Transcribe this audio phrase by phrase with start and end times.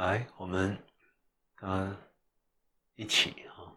[0.00, 0.82] 来，我们
[1.56, 1.94] 啊
[2.94, 3.76] 一起啊，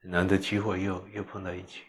[0.00, 1.82] 难得机会又又碰到一起。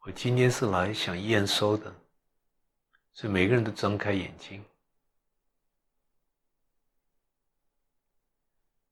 [0.00, 1.94] 我今天是来想验收的，
[3.12, 4.64] 所以每个人都睁开眼睛。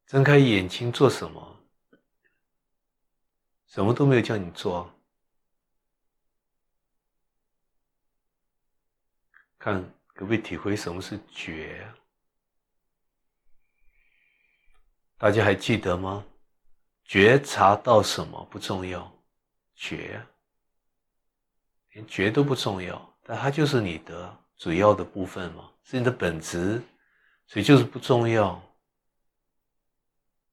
[0.07, 1.57] 睁开眼睛做什么？
[3.77, 4.91] 什么都没有叫你做。
[9.59, 11.87] 看可不可以体会什么是觉？
[15.19, 16.25] 大家还记得吗？
[17.05, 19.13] 觉察到什么不重要，
[19.75, 20.27] 觉。
[21.91, 26.83] 连觉都不重要，但它就是你的主要的部分嘛，是你的本质，
[27.47, 28.59] 所以就是不重要。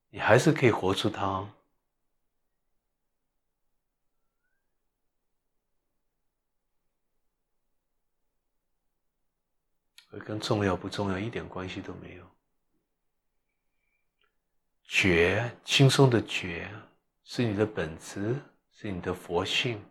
[0.09, 1.49] 你还是可以活出它，
[10.19, 12.23] 跟重要不重要一点关系都没有。
[14.83, 16.69] 觉，轻松的觉，
[17.23, 18.35] 是你的本质，
[18.71, 19.83] 是你的佛性。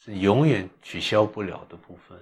[0.00, 2.16] 是永远取消不了的部分，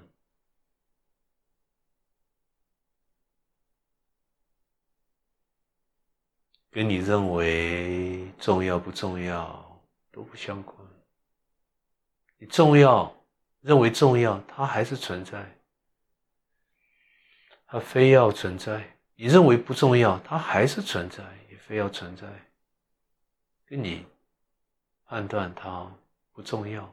[6.71, 10.75] 跟你认为重要不重要都不相关。
[12.39, 13.15] 你重要，
[13.61, 15.56] 认为重要，它还是存在，
[17.67, 18.81] 它非要存在；
[19.15, 22.27] 你认为不重要，它还是存在，也非要存在。
[23.67, 24.07] 跟你
[25.07, 25.91] 判断它
[26.33, 26.93] 不重要。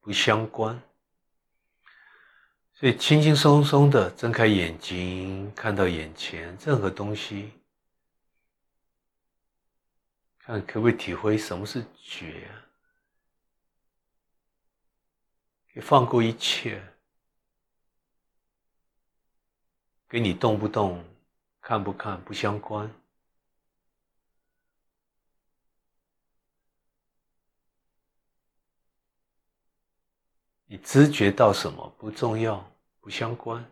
[0.00, 0.80] 不相关，
[2.72, 7.52] 所以轻轻松松的睁开眼睛，看到眼前任何东西，
[10.38, 12.48] 看可不可以体会什么是觉，
[15.74, 16.82] 可以放过一切，
[20.08, 21.04] 跟你动不动、
[21.60, 22.90] 看不看不相关。
[30.70, 32.62] 你知觉到什么不重要，
[33.00, 33.64] 不相关。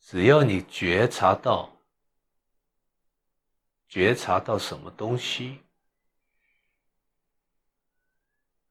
[0.00, 1.74] 只要你觉察到，
[3.88, 5.60] 觉察到什么东西，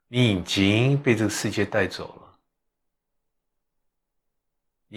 [0.08, 2.25] 你已经被这个世界带走了。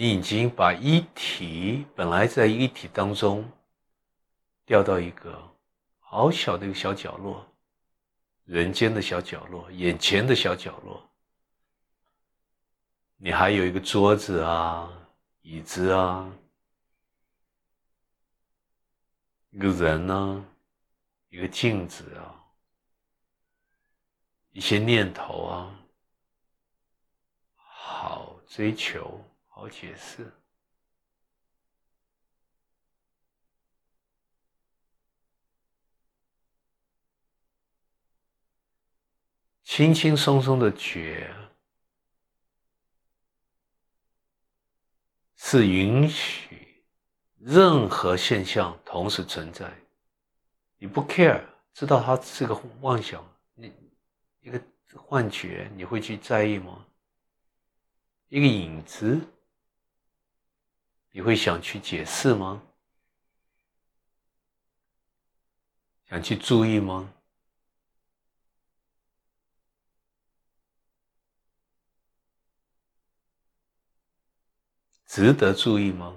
[0.01, 3.51] 你已经把一体本来在一体当中，
[4.63, 5.53] 掉到一个
[5.99, 7.45] 好小的一个小角落，
[8.45, 11.05] 人间的小角落，眼前的小角落。
[13.17, 14.89] 你还有一个桌子啊，
[15.41, 16.33] 椅子啊，
[19.49, 20.45] 一个人呢，
[21.27, 22.41] 一个镜子啊，
[24.51, 25.75] 一些念头啊，
[27.57, 29.21] 好追求，
[29.59, 30.31] 好解释，
[39.65, 41.35] 轻轻松松的觉。
[45.35, 46.85] 是允许
[47.37, 49.69] 任何现象同时存在。
[50.77, 51.43] 你不 care，
[51.73, 53.21] 知道它是个妄想，
[53.55, 53.73] 你
[54.39, 54.61] 一个
[54.95, 56.85] 幻觉，你会去在意吗？
[58.29, 59.19] 一个影子，
[61.11, 62.61] 你会想去解释吗？
[66.07, 67.13] 想去注意吗？
[75.05, 76.15] 值得注意吗？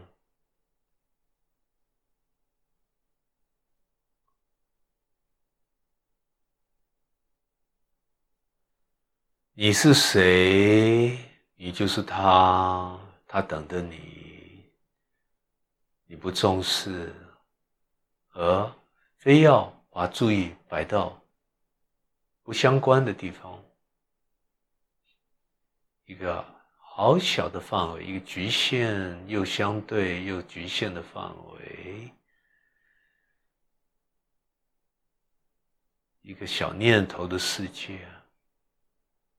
[9.54, 11.18] 你是谁？
[11.56, 14.21] 你就是他，他等着你。
[16.12, 17.10] 你不重视，
[18.34, 18.70] 而
[19.16, 21.18] 非要把注意摆到
[22.42, 23.58] 不相关的地方，
[26.04, 26.44] 一个。
[26.94, 32.12] 好小的范围，一个局限又相对又局限的范围，
[36.20, 38.06] 一个小念头的世界，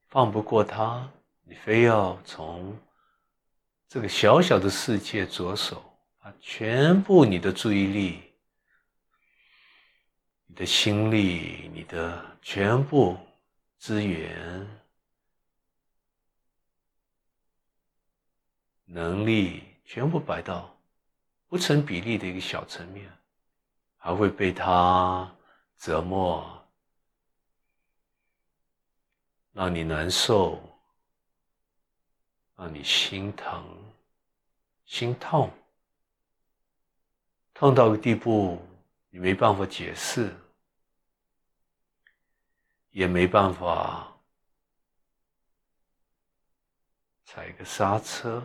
[0.10, 1.08] 放不过它，
[1.44, 2.76] 你非要从
[3.88, 5.93] 这个小小的世界着手，
[6.24, 8.24] 把全部你的注意力、
[10.46, 13.18] 你的心力、你的全部
[13.78, 14.66] 资源。
[18.86, 20.74] 能力全部摆到
[21.50, 23.12] 不成比例的一个小层面，
[23.98, 25.30] 还会被他
[25.78, 26.66] 折磨、
[29.52, 30.62] 让你难受，
[32.56, 33.78] 让你心疼、
[34.86, 35.52] 心痛，
[37.54, 38.62] 痛到个地步，
[39.10, 40.36] 你没办法解释，
[42.90, 44.12] 也没办法
[47.26, 48.44] 踩个刹车，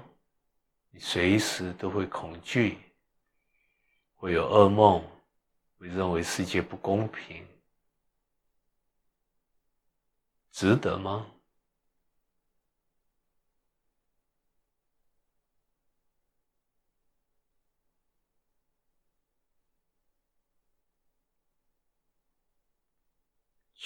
[0.91, 2.79] 你随时都会恐惧，
[4.15, 5.03] 会有噩梦，
[5.79, 7.47] 会认为世界不公平。
[10.53, 11.27] 值得吗？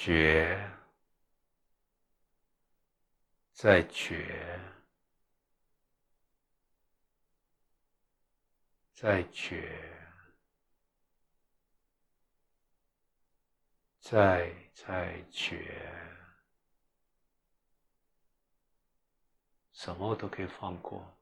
[0.04, 0.58] 觉，
[3.52, 4.58] 再觉，
[8.93, 9.78] 再觉，
[14.00, 15.70] 再再觉。
[19.72, 21.21] 什么都可以放过。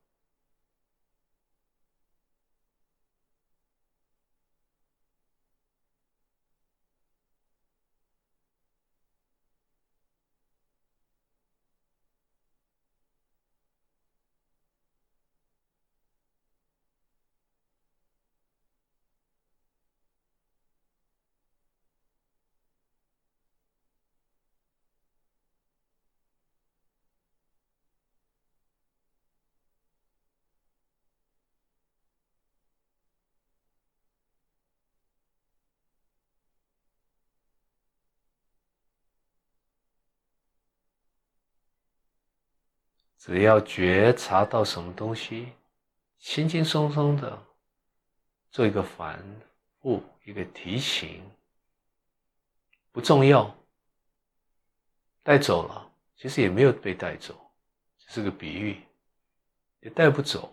[43.20, 45.52] 只要觉察到什么东西，
[46.18, 47.38] 轻轻松松的
[48.50, 49.22] 做一个反
[49.78, 51.22] 复，一个提醒，
[52.90, 53.54] 不重要，
[55.22, 57.38] 带走了，其实也没有被带走，
[57.98, 58.82] 只是个比喻，
[59.80, 60.50] 也带不走。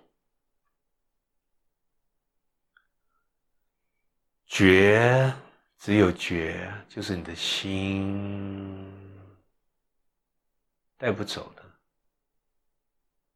[4.46, 5.34] 觉
[5.80, 8.92] 只有觉，就是你的心
[10.98, 11.67] 带不走的。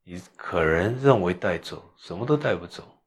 [0.03, 2.97] 你可能认为带走，什么都带不走。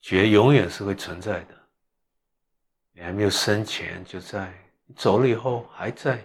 [0.00, 1.68] 觉永远是会存在的，
[2.92, 4.52] 你还没有生前就在，
[4.84, 6.22] 你走了以后还在，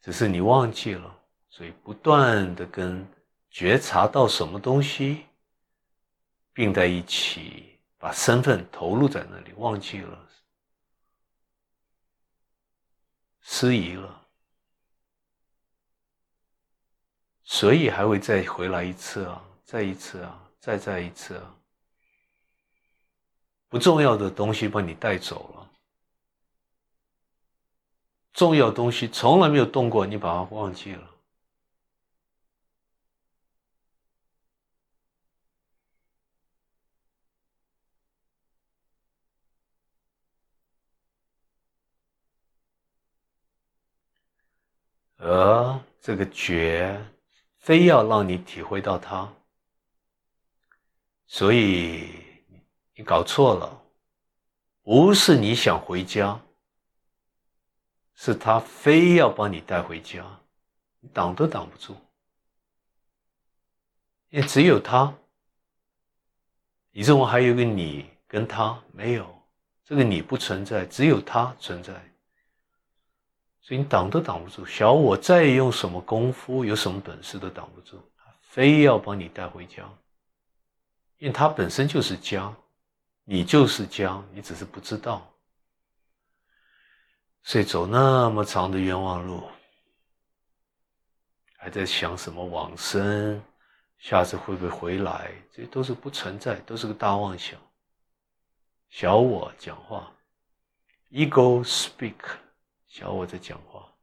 [0.00, 1.16] 只是你忘记了。
[1.48, 3.06] 所以不断的跟
[3.50, 5.26] 觉察到什么东西
[6.52, 10.28] 并在一起，把身份投入在那里，忘记了，
[13.40, 14.19] 失仪了。
[17.52, 21.56] 所以还会再回来一次啊，再一次啊，再再一次啊。
[23.68, 25.70] 不重要的东西把你带走了，
[28.32, 31.10] 重要东西从来没有动过，你把它忘记了。
[45.18, 47.00] 而这个觉。
[47.60, 49.30] 非要让你体会到它，
[51.26, 52.08] 所以
[52.94, 53.82] 你搞错了，
[54.82, 56.40] 不是你想回家，
[58.14, 60.24] 是他非要把你带回家，
[61.00, 61.94] 你挡都挡不住，
[64.30, 65.14] 因为只有他，
[66.92, 69.42] 你认为还有个你跟他没有，
[69.84, 71.94] 这个你不存在，只有他存在。
[73.62, 78.00] 所以你挡都挡不住，小我再用什么功夫，有什么本事都挡不住，
[78.40, 79.88] 非要把你带回家，
[81.18, 82.52] 因为他本身就是家，
[83.24, 85.26] 你就是家，你只是不知道。
[87.42, 89.48] 所以走那么长的冤枉路，
[91.56, 93.40] 还在想什么往生，
[93.98, 95.30] 下次会不会回来？
[95.52, 97.60] 这都是不存在，都是个大妄想。
[98.88, 100.12] 小我讲话
[101.10, 102.16] ，ego speak。
[102.90, 103.96] 小我在讲话，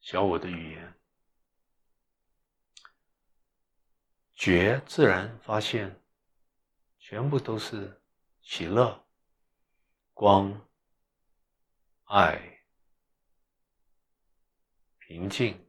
[0.00, 0.94] 小我的语言，
[4.34, 6.02] 觉自然发现，
[6.98, 8.02] 全部都是
[8.40, 9.06] 喜乐、
[10.12, 10.68] 光、
[12.06, 12.64] 爱、
[14.98, 15.64] 平静，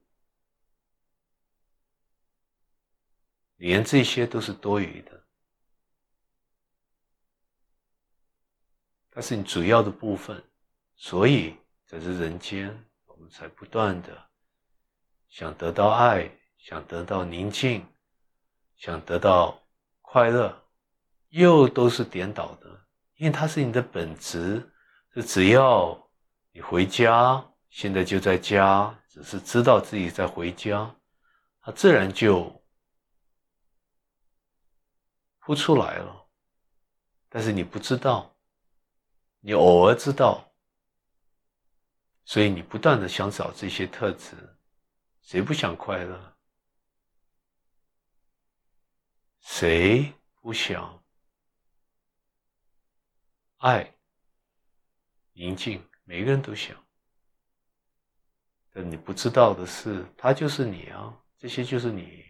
[3.57, 5.28] 连这些都是多余的。
[9.19, 10.41] 它是你主要的部分，
[10.95, 11.53] 所以
[11.85, 12.73] 在这人间，
[13.05, 14.17] 我们才不断的
[15.27, 17.85] 想得到爱，想得到宁静，
[18.77, 19.61] 想得到
[20.01, 20.57] 快乐，
[21.31, 22.85] 又都是颠倒的，
[23.17, 24.71] 因为它是你的本质，
[25.13, 26.09] 是只要
[26.53, 30.95] 你回家，现在就在家，只是知道自己在回家，
[31.59, 32.63] 它自然就
[35.39, 36.25] 呼出来了。
[37.27, 38.28] 但是你不知道，
[39.41, 40.53] 你偶尔知道，
[42.25, 44.35] 所以你不断的想找这些特质。
[45.21, 46.37] 谁不想快乐？
[49.41, 51.03] 谁不想
[53.57, 53.95] 爱、
[55.33, 55.83] 宁静？
[56.03, 56.75] 每个人都想。
[58.71, 62.25] 但你不知道的是，他就是你啊，这些就是你。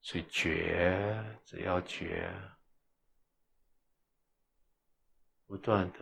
[0.00, 2.32] 所以觉，只要觉，
[5.50, 5.98] 不断的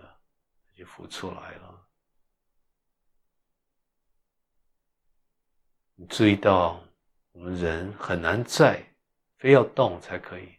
[0.77, 1.89] 就浮出来了。
[5.95, 6.85] 你注意到，
[7.33, 8.95] 我们人很难在，
[9.39, 10.55] 非要动才可以。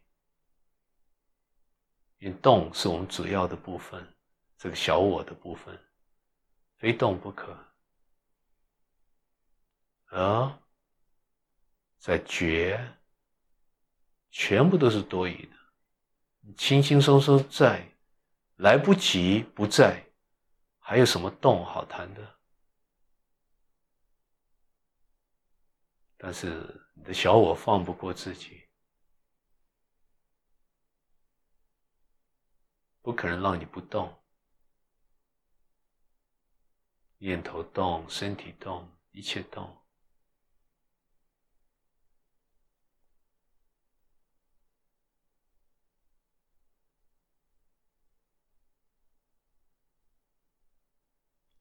[2.17, 4.03] 因为动是我们主要的部分，
[4.57, 5.79] 这个小我的部分，
[6.79, 7.55] 非动不可。
[10.07, 10.59] 而
[11.99, 12.97] 在觉，
[14.31, 17.87] 全部都是多余的，轻轻松松在，
[18.59, 20.05] 来不及不在，
[20.79, 22.39] 还有什么动好谈的？
[26.17, 28.67] 但是你的小我放不过自己，
[33.01, 34.21] 不可能让你不动。
[37.17, 39.78] 念头动，身体动，一切动，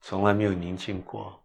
[0.08, 1.38] 从来没有宁静过。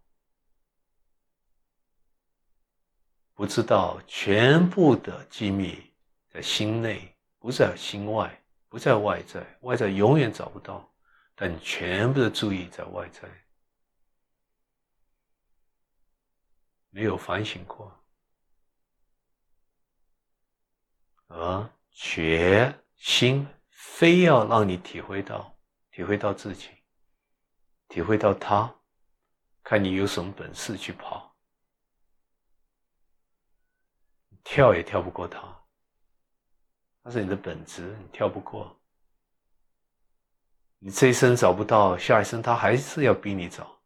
[3.33, 5.91] 不知道全部的机密
[6.29, 10.89] 在心内，不在心外，不在外在，外在永远找不到。
[11.35, 13.27] 但全部的注意在外在，
[16.89, 17.91] 没有反省过，
[21.27, 25.53] 而决心非要让你体会到，
[25.91, 26.69] 体会到自己，
[27.87, 28.73] 体会到他，
[29.63, 31.35] 看你有什么本事去跑。
[34.43, 35.39] 跳也跳不过他，
[37.01, 38.79] 那是你的本质，你跳不过。
[40.79, 43.81] 你这一生找不到，下一生他还是要比你找，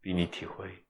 [0.00, 0.84] 比你体会。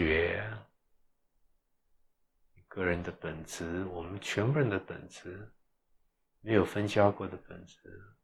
[0.00, 0.42] 觉，
[2.68, 5.52] 个人的本质，我们全部人的本质，
[6.40, 8.16] 没有分家过的本质，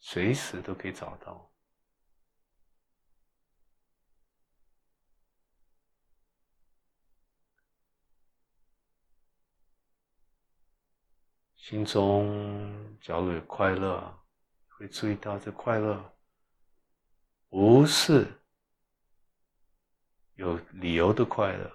[0.00, 1.52] 随时都可以找到。
[11.54, 14.20] 心中假如有快乐，
[14.68, 16.16] 会注意到这快乐
[17.48, 18.26] 不是。
[20.36, 21.72] 有理由的快乐，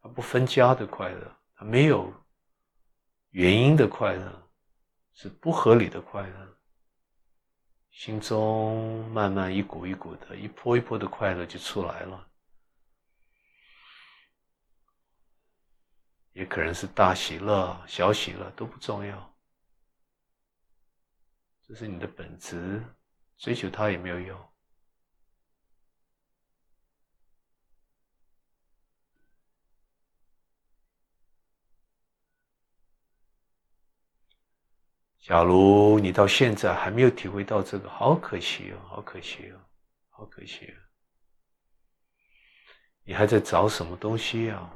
[0.00, 2.12] 他不分家的快乐，他没有
[3.30, 4.50] 原因的快乐，
[5.14, 6.58] 是不合理的快乐。
[7.90, 12.30] 心中慢慢一股一股的，一波一波的快乐就出来了，
[16.32, 19.36] 也可能是大喜乐、小喜乐都不重要，
[21.66, 22.82] 这是你的本质。
[23.42, 24.38] 追求它也没有用。
[35.18, 39.58] 假如你到现在还没有体会到这个，好可惜哦，好可惜哦，
[40.10, 40.78] 好可惜哦！
[43.02, 44.72] 你还在找什么东西啊？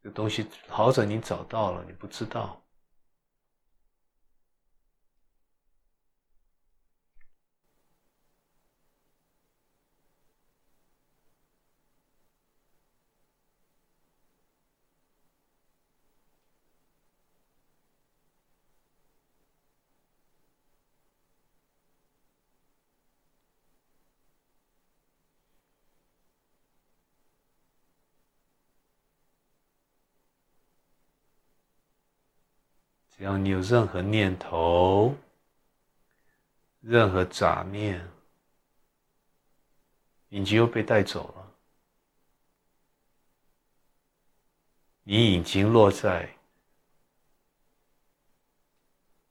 [0.00, 2.61] 这东西好在你找到了，你不知道。
[33.22, 35.14] 只要你有任何念头、
[36.80, 38.04] 任何杂念，
[40.30, 41.54] 影集又被带走了，
[45.04, 46.28] 你已经落在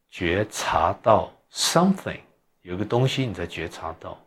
[0.10, 2.22] 觉察到 something，
[2.62, 4.18] 有个东西你在觉察到，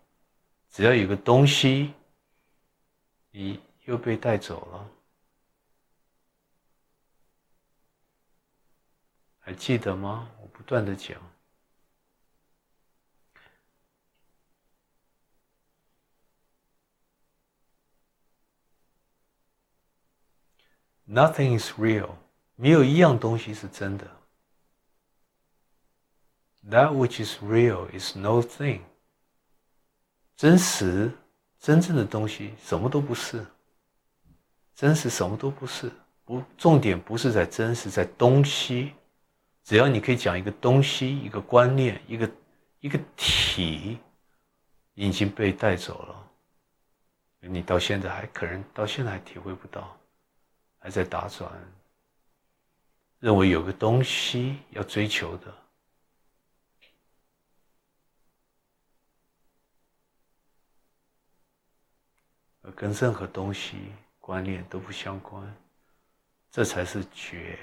[0.68, 1.94] 只要有个东西，
[3.30, 4.90] 你又被带走了，
[9.46, 10.30] 还记得吗？
[10.40, 11.20] 我不断的讲。
[21.06, 22.14] Nothing is real，
[22.56, 24.10] 没有一样东西是真的。
[26.66, 28.80] That which is real is no thing。
[30.34, 31.12] 真实、
[31.60, 33.44] 真正的东西什么都不是。
[34.74, 35.92] 真实什么都不是，
[36.24, 38.94] 不，重点不是在真实，在东西。
[39.64, 42.30] 只要你可以讲一个东西、一个观念、一个
[42.80, 43.98] 一个体，
[44.94, 46.30] 已经被带走了。
[47.40, 49.98] 你到现在还可能到现在还体会不到。
[50.84, 51.50] 还在打转，
[53.18, 55.54] 认为有个东西要追求的，
[62.60, 65.42] 而跟任何东西观念都不相关，
[66.50, 67.58] 这才是觉。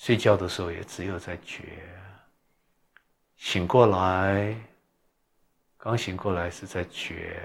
[0.00, 1.86] 睡觉的时候也只有在觉，
[3.36, 4.56] 醒过来，
[5.76, 7.38] 刚醒过来是在觉。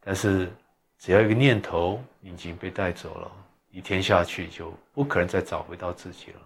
[0.00, 0.52] 但是，
[0.98, 3.30] 只要一个念头已经被带走了，
[3.70, 6.40] 一天下去就不可能再找回到自己了。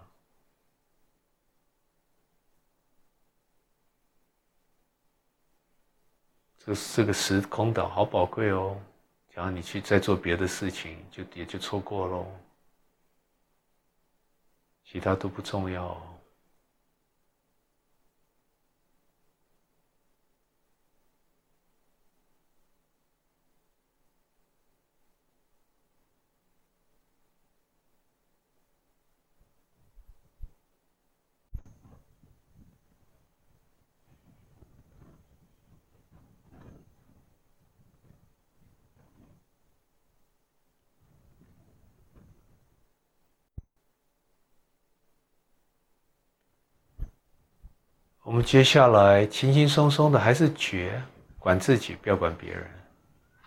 [6.59, 8.79] 这这个时空岛好宝贵哦，
[9.39, 12.27] 然后你去再做别的事情，就也就错过喽，
[14.83, 15.97] 其他都不重要。
[48.21, 51.01] 我接下来轻轻松松的，还是觉
[51.37, 52.69] 管自己，不要管别人，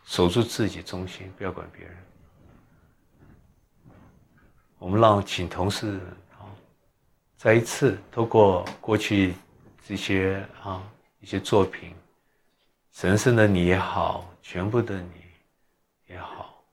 [0.04, 1.96] 守住自己中心，不要管别人。
[4.78, 6.00] 我们让请同事
[6.32, 6.42] 啊，
[7.36, 9.34] 再一次透过过去
[9.86, 10.82] 这些啊
[11.20, 11.94] 一些作品，
[12.92, 15.22] 神圣的你也好，全部的你
[16.08, 16.64] 也好，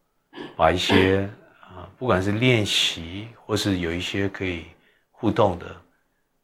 [0.56, 1.30] 把一些
[1.62, 4.66] 啊不管是练习或是有一些可以
[5.12, 5.76] 互动的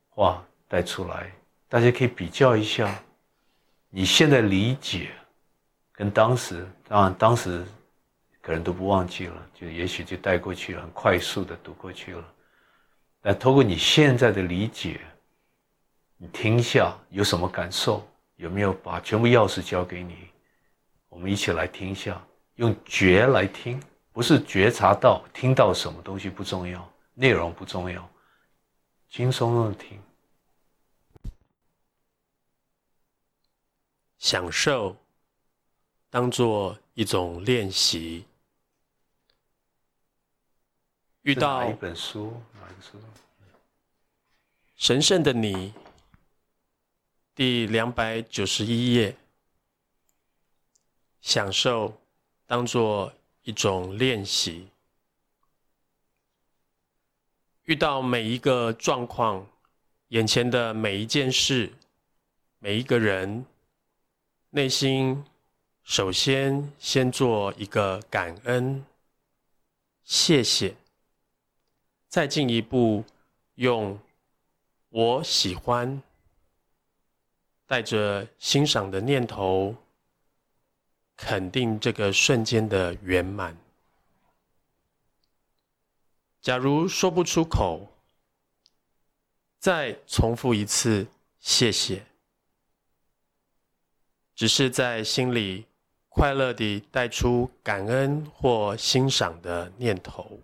[0.10, 1.32] 话带出来。
[1.76, 2.90] 大家可以比较一下，
[3.90, 5.12] 你现在理解
[5.92, 7.66] 跟当时，当然当时
[8.40, 12.34] 可能都不忘记了，就也许就带过去，很快速的读过去了。
[13.20, 15.02] 但通过你现在的理解，
[16.16, 18.08] 你听下有什么感受？
[18.38, 20.16] 有没有把全部钥匙交给你？
[21.10, 23.84] 我们一起来听一下，用觉来听，
[24.14, 28.10] 不是觉察到听到什么东西不重要，内容不重要，
[29.10, 30.00] 轻松的听。
[34.26, 34.98] 享受
[36.10, 38.26] 当做一种练习。
[41.22, 42.42] 遇到哪一本书？
[42.56, 42.98] 哪一本书？
[44.78, 45.72] 神圣的你，
[47.36, 49.16] 第两百九十一页。
[51.22, 51.96] 享受
[52.48, 54.68] 当做一种练习。
[57.66, 59.48] 遇到每一个状况，
[60.08, 61.72] 眼前的每一件事，
[62.58, 63.46] 每一个人。
[64.56, 65.22] 内心
[65.84, 68.86] 首先先做一个感恩，
[70.06, 70.78] 谢谢，
[72.08, 73.04] 再进一步
[73.56, 74.00] 用
[74.88, 76.02] 我喜欢，
[77.68, 79.76] 带着欣赏的念头，
[81.18, 83.58] 肯定这个瞬间的圆满。
[86.40, 87.92] 假如说不出口，
[89.60, 91.06] 再重复一次
[91.42, 92.06] 谢谢。
[94.36, 95.66] 只是在心里
[96.10, 100.40] 快乐地带出感恩或欣赏的念头。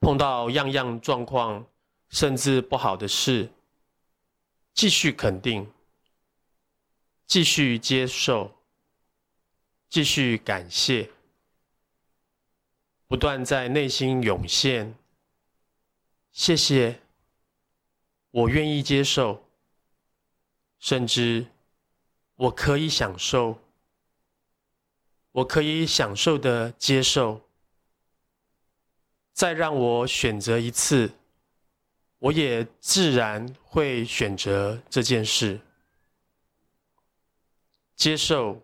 [0.00, 1.66] 碰到样样状况，
[2.08, 3.50] 甚至不好的事，
[4.72, 5.70] 继续肯定，
[7.26, 8.54] 继续接受，
[9.88, 11.10] 继续感谢，
[13.08, 14.94] 不断在内心涌现，
[16.30, 17.00] 谢谢，
[18.30, 19.45] 我愿意接受，
[20.78, 21.46] 甚至
[22.36, 23.58] 我可以享受，
[25.32, 27.40] 我可以享受的接受。
[29.32, 31.12] 再让我选择一次，
[32.18, 35.60] 我也自然会选择这件事。
[37.94, 38.62] 接受，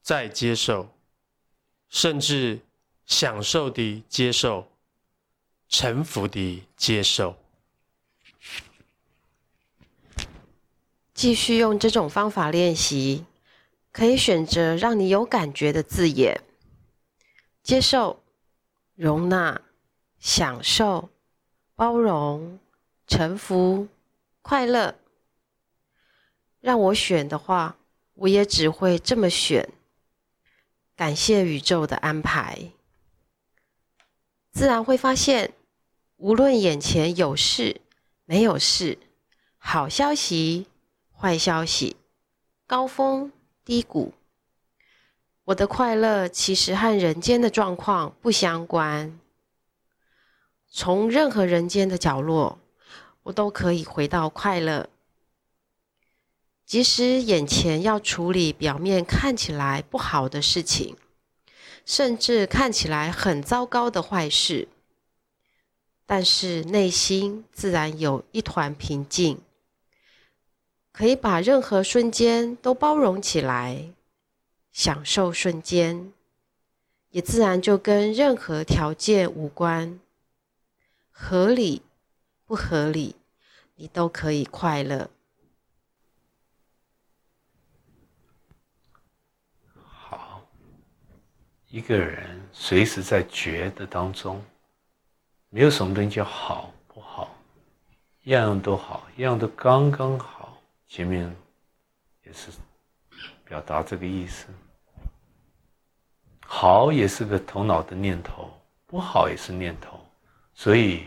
[0.00, 0.88] 再接受，
[1.88, 2.60] 甚至
[3.04, 4.66] 享受的接受，
[5.68, 7.43] 臣服的接受。
[11.14, 13.24] 继续用这种方法练习，
[13.92, 16.42] 可以选择让你有感觉的字眼：
[17.62, 18.22] 接受、
[18.94, 19.62] 容纳。
[20.20, 21.10] 享受、
[21.74, 22.58] 包容、
[23.06, 23.88] 臣服、
[24.40, 24.94] 快乐。
[26.62, 27.76] 让我选的话，
[28.14, 29.68] 我也只会这么选。
[30.96, 32.70] 感谢宇宙的安排，
[34.50, 35.52] 自然会发现，
[36.16, 37.82] 无论眼前有事
[38.24, 38.96] 没有事，
[39.58, 40.66] 好消息、
[41.24, 41.96] 坏消息，
[42.66, 43.32] 高峰、
[43.64, 44.12] 低谷，
[45.44, 49.18] 我的快乐其实和人间的状况不相关。
[50.70, 52.58] 从任何人间的角落，
[53.22, 54.90] 我都可以回到快乐。
[56.66, 60.94] 即使眼前要处理表面看起来不好的事情，
[61.86, 64.68] 甚至看起来很糟糕的坏事，
[66.04, 69.40] 但是内心自然有一团平静，
[70.94, 73.90] 可以把任何瞬间都包容起来，
[74.70, 76.12] 享受瞬间，
[77.10, 79.98] 也自然就跟任何条件无关。
[81.10, 81.82] 合理
[82.44, 83.16] 不合理，
[83.74, 85.10] 你都可以快乐。
[89.82, 90.42] 好，
[91.70, 94.40] 一个人随时在觉的当中，
[95.48, 97.34] 没有什么东西叫好不好，
[98.26, 100.33] 样样都好，样样都刚刚好。
[100.86, 101.34] 前面
[102.22, 102.50] 也是
[103.44, 104.46] 表达这个意思。
[106.46, 108.52] 好也是个头脑的念头，
[108.86, 109.98] 不好也是念头。
[110.54, 111.06] 所以，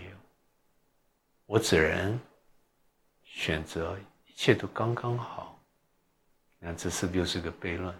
[1.45, 2.19] 我只能
[3.23, 5.57] 选择一切都刚刚好。
[6.59, 7.95] 那这是不是又是个悖论？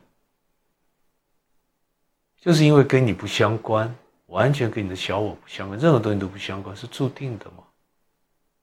[2.37, 7.63] 就是因为跟你不相关，完全跟你的小我不相关，任何东西都不相关，是注定的嘛？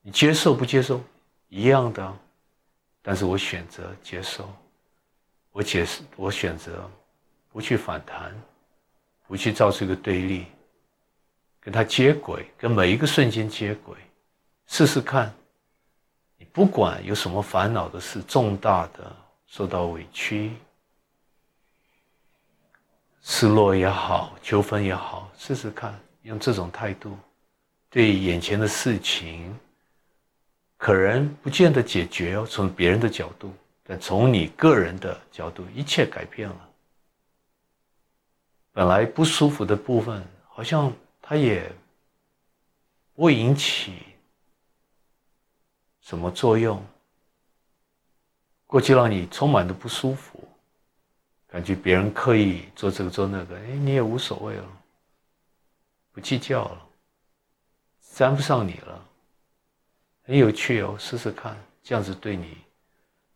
[0.03, 1.01] 你接受不接受，
[1.49, 2.19] 一样的。
[3.07, 4.51] 但是我选择接受，
[5.53, 6.91] 我解释，我选择
[7.53, 8.35] 不去反弹，
[9.27, 10.47] 不去造出一个对立。
[11.61, 13.95] 跟他接轨，跟每一个瞬间接轨，
[14.67, 15.33] 试试看。
[16.39, 19.15] 你不管有什么烦恼的事，重大的
[19.47, 20.57] 受到委屈、
[23.23, 27.19] 失落也好，纠纷也好，试试看，用这种态度
[27.89, 29.59] 对眼前的事情，
[30.77, 32.47] 可能不见得解决哦。
[32.47, 36.71] 从别人的角度，但从你个人的角度，一切改变了。
[38.73, 40.93] 本来不舒服的部分，好像。
[41.27, 41.73] 它也
[43.15, 43.95] 不会引起
[46.03, 46.85] 什么作用。
[48.67, 50.47] 过去让你充满的不舒服，
[51.47, 54.69] 感觉别人刻意做这个做那个，哎，你也无所谓了，
[56.13, 56.87] 不计较了，
[58.13, 59.09] 沾不上你了，
[60.25, 62.59] 很有趣哦，试试看，这样子对你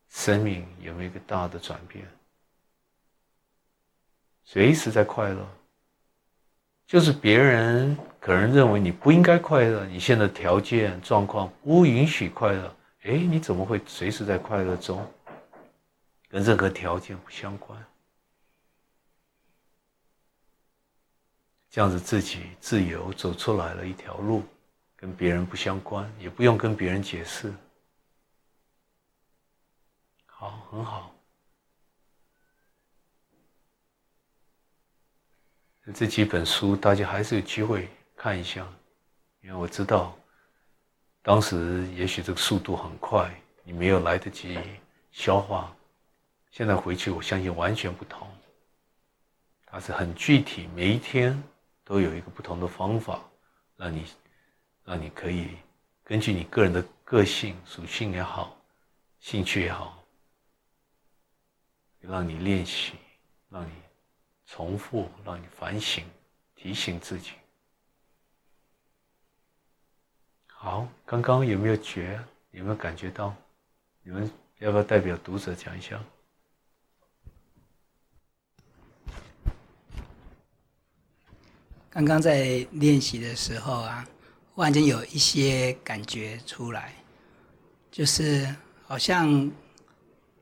[0.09, 2.07] 生命有没有一个大的转变？
[4.45, 5.47] 随时在快乐。
[6.87, 15.07] 就是别人可能认为你不应该快乐，你现在条件状况不允许快乐，哎，你怎么会随时在快乐中？
[16.31, 17.79] 跟任何条件不相关，
[21.69, 24.43] 这样子自己自由走出来了一条路，
[25.01, 27.55] 跟别人不相关，也不用跟别人解释，
[30.27, 31.15] 好，很好。
[35.95, 38.67] 这几本书，大家还是有机会看一下，
[39.41, 40.19] 因为我知道，
[41.23, 43.33] 当时也许这个速度很快，
[43.63, 44.59] 你没有来得及
[45.13, 45.73] 消化。
[46.51, 48.29] 现在回去，我相信完全不同。
[49.65, 51.41] 它是很具体，每一天
[51.85, 53.23] 都有一个不同的方法，
[53.77, 54.05] 让你，
[54.89, 55.51] 让你可以
[56.03, 58.57] 根据你个人的个性属性也好，
[59.21, 60.03] 兴趣也好，
[62.01, 62.95] 让你练习，
[63.51, 63.71] 让你。
[64.51, 66.03] 重复，让你反省，
[66.55, 67.33] 提醒自己。
[70.47, 72.19] 好，刚刚有没有觉？
[72.53, 73.37] 有没有感觉到？
[74.03, 76.03] 你们要不要代表读者讲一下？
[81.91, 84.09] 刚刚在练习的时候啊，
[84.59, 86.93] 忽然间有一些感觉出来，
[87.93, 88.53] 就是
[88.89, 89.49] 好像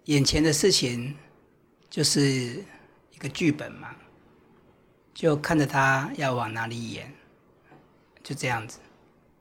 [0.07, 1.15] 眼前的事情
[1.91, 2.65] 就是
[3.11, 3.95] 一个剧本嘛，
[5.13, 7.13] 就看着他要往哪里演，
[8.25, 8.79] 就这样子。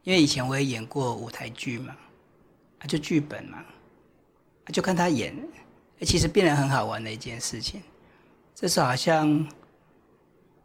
[0.03, 1.95] 因为以前我也演过舞台剧嘛，
[2.79, 5.33] 啊，就剧本嘛，啊，就看他演，
[6.01, 7.81] 其实变得很好玩的一件事情。
[8.53, 9.47] 这时候好像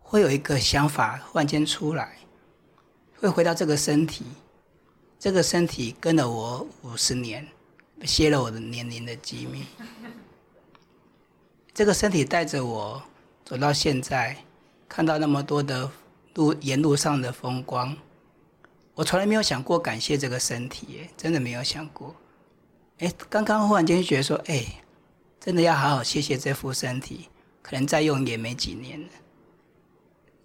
[0.01, 2.19] 会有一个想法忽然间出来，
[3.21, 4.25] 会回到这个身体，
[5.19, 7.47] 这个身体跟了我五十年，
[8.05, 9.67] 泄了我的年龄的机密。
[11.75, 13.03] 这个身体带着我
[13.45, 14.37] 走到现在，
[14.89, 15.91] 看到那么多的
[16.35, 17.95] 路沿路上的风光。
[18.95, 22.17] 我从来没有想过感谢这个身体，真的没有想过。
[23.01, 24.65] 哎，刚刚忽然间觉得说，哎，
[25.39, 27.29] 真的要好好谢谢这副身体，
[27.61, 29.09] 可能再用也没几年了。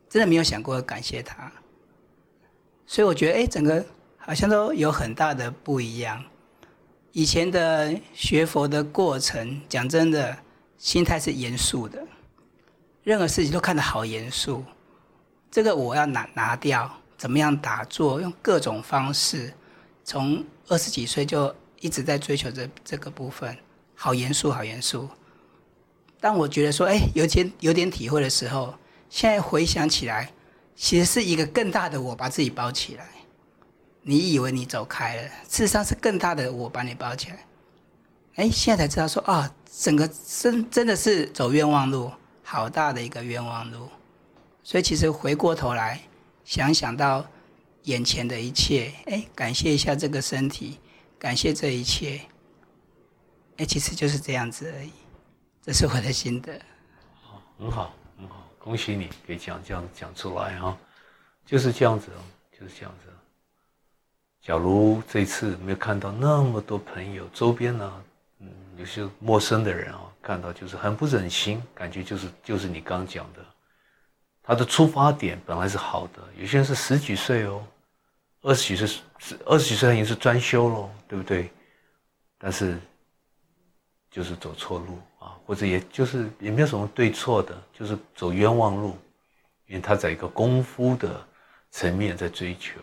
[0.10, 1.52] 真的没有想过感谢他，
[2.88, 3.86] 所以我觉得，哎，整个
[4.18, 6.24] 好像都有很大的不一样。
[7.12, 10.38] 以前的学佛的过程，讲真的，
[10.78, 12.02] 心态是严肃的，
[13.04, 14.64] 任何事情都看得好严肃。
[15.50, 16.92] 这个我要拿拿掉。
[17.18, 18.20] 怎么样打坐？
[18.20, 19.54] 用各种方式，
[20.04, 23.58] 从二十几岁就一直在追求这这个部分，
[23.96, 25.08] 好严肃，好严肃。
[26.20, 28.76] 当我觉得说，哎，有点有点体会的时候，
[29.10, 30.30] 现在回想起来，
[30.76, 33.08] 其实是一个更大的我把自己包起来。
[34.02, 37.46] 你以为你走开了，事实上是更大的我把你包起来。
[38.36, 42.12] 哎，现在才知道说，啊，整个真真的是走冤枉路，
[42.44, 43.90] 好大的一个冤枉路。
[44.64, 46.02] 所以其实回过头来。
[46.44, 47.26] 想想到
[47.86, 50.78] 眼前的一切，哎，感谢一下这个身体，
[51.18, 52.22] 感谢这一切，
[53.58, 54.92] 哎，其实就是这样子而已。
[55.64, 56.62] 这是我的心得。
[57.20, 57.96] 好，很好，
[58.66, 60.76] 恭喜你可以讲这样讲出来哈，
[61.46, 63.12] 就是这样子哦，就是这样子。
[64.42, 68.04] 假如这次没有看到那么多朋友周边呢，
[68.40, 73.46] 嗯，有些陌生的人啊，看到就是很不忍心，感觉就是就是你刚讲的。
[74.42, 77.64] 他的出发点本来是好的，有些人是十几岁哦，
[78.42, 78.88] 二十几岁
[79.20, 81.52] 是二十几岁已经是专修了，对不对？
[82.40, 82.80] 但是
[84.10, 88.96] 就是走错路啊，或者也就是也没有什么对错的，就是走冤枉路，
[89.66, 91.10] 因为他在一个功夫的
[91.72, 92.80] 层面在追求，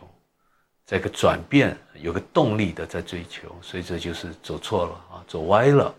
[0.85, 5.95] 在一个转变有个动力的在追求，所以这就是走错了啊，走歪了。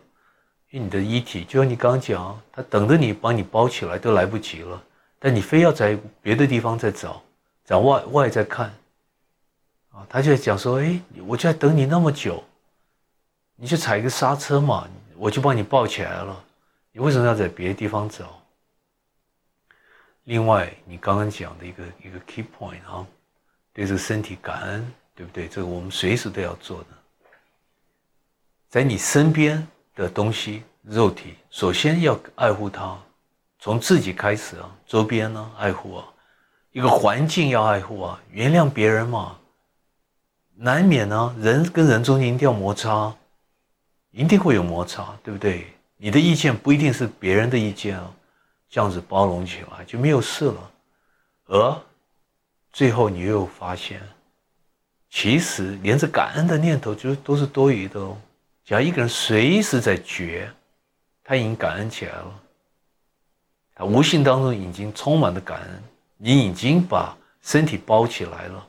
[0.71, 4.83] 因为你的遗体就像你刚刚讲，他等着你帮你包起来都来不及了。
[5.19, 7.21] 但你非要在别的地方再找，
[7.63, 8.73] 在外外在看，
[9.91, 12.43] 啊，他就讲说，哎，我就在等你那么久，
[13.55, 14.85] 你就踩一个刹车嘛，
[15.23, 16.43] 我就帮你抱起来了，
[16.91, 18.43] 你为什么要在别的地方找？
[20.25, 23.07] 另外，你刚刚讲的一个一个 key point 啊，
[23.71, 25.47] 对这个身体感恩，对不对？
[25.47, 26.87] 这个我们随时都要做的，
[28.67, 32.99] 在你身边的东西，肉体，首先要爱护它。
[33.59, 36.05] 从自己开始啊，周边呢爱护啊，
[36.73, 39.37] 一个环境要爱护啊，原谅别人嘛，
[40.57, 43.15] 难免呢，人跟人中间一定要摩擦，
[44.13, 45.67] 一定会有摩擦，对不对？
[45.97, 48.13] 你的意见不一定是别人的意见啊，
[48.69, 50.71] 这样子包容起来就没有事了，
[51.47, 51.81] 而
[52.71, 54.01] 最后你又发现，
[55.09, 58.15] 其实连着感恩的念头就都是多余的哦。
[58.63, 60.51] 假如一个人随时在觉，
[61.23, 62.39] 他已经感恩起来了。
[63.75, 65.83] 他无形当中已经充满了感恩，
[66.17, 68.67] 你已经把身体包起来了，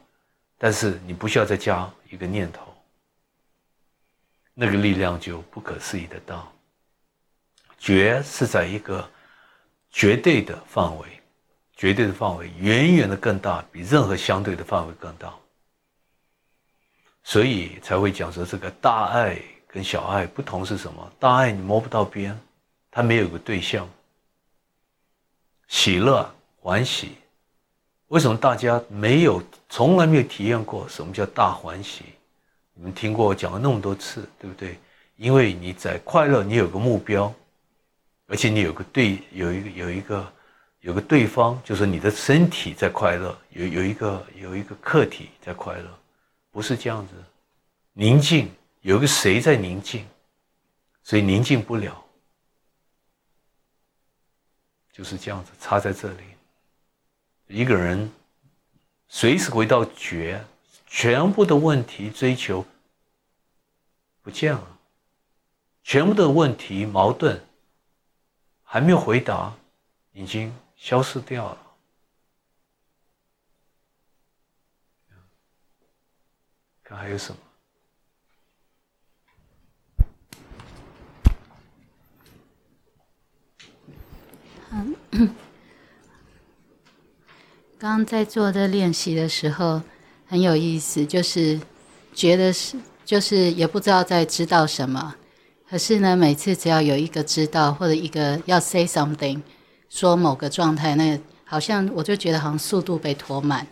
[0.57, 2.64] 但是你不需要再加一个念头，
[4.55, 6.47] 那个力量就不可思议的大。
[7.79, 9.07] 绝是在一个
[9.91, 11.07] 绝对的范围，
[11.77, 15.35] 绝对的范围远远的更大，比任何相对的范围更大，
[17.23, 21.13] 所以才会讲说这个大爱跟小爱不同是什么？
[21.19, 22.39] 大爱你摸不到边，
[22.91, 23.87] 它没有个对象。
[25.69, 27.17] 喜乐、欢喜，
[28.09, 32.05] 为什么大家没有、从来没有体验过什么叫大欢喜？
[32.75, 34.79] 你们听过我讲了那么多次，对不对？
[35.17, 37.33] 因为你在快乐，你有个目标，
[38.27, 40.33] 而且你有个对，有一个、有一个、
[40.81, 45.99] 有个对方，就是你的身体在快乐，有有一个、有一个客体在快乐，
[46.51, 47.15] 不是这样子。
[47.93, 50.05] 宁静，有个谁在宁静，
[51.05, 52.05] 所以宁静不了。
[54.93, 56.25] 就是这样子，插在这里。
[57.47, 58.11] 一个人
[59.07, 60.45] 随时回到觉，
[60.97, 62.65] 全部的问题追求
[64.23, 64.79] 不见了，
[65.83, 67.45] 全部的问题矛盾
[68.63, 69.53] 还没有回答，
[70.13, 71.59] 已经消失掉了。
[76.85, 77.41] 看还有什么？
[84.71, 84.95] 刚
[87.77, 89.83] 刚在做的练习的时候
[90.35, 91.61] 很有意思，就是
[92.13, 95.15] 觉得是就是也不知道在知道什么，
[95.71, 99.41] 可是呢，每次只要有一个知道或者一个要 say something，
[99.89, 103.65] 说某个状态，那好像我就觉得好像速度被拖慢，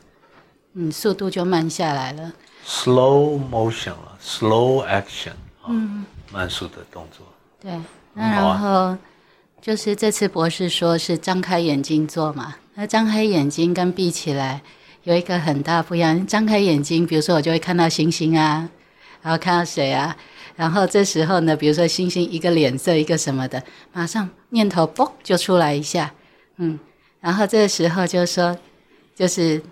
[0.74, 2.32] 嗯，速度就慢下来了。
[2.64, 5.32] slow motion 了，slow action
[5.66, 7.26] 嗯，慢速的动作。
[7.60, 7.72] 对，
[8.14, 8.96] 那然后
[9.60, 14.62] 就是这次博士说是张开眼睛做嘛，那张开眼睛跟闭起来
[15.04, 16.26] 有一个很大不一样。
[16.26, 18.68] 张开眼睛，比如说我就会看到星星啊，
[19.22, 20.16] 然后看到谁啊，
[20.56, 23.62] 然后这时候呢，比如说星星一个脸色一个什么的，
[23.92, 26.12] 马上念头嘣就出来一下，
[26.56, 26.78] 嗯，
[27.20, 28.56] 然后这时候就说
[29.14, 29.62] 就是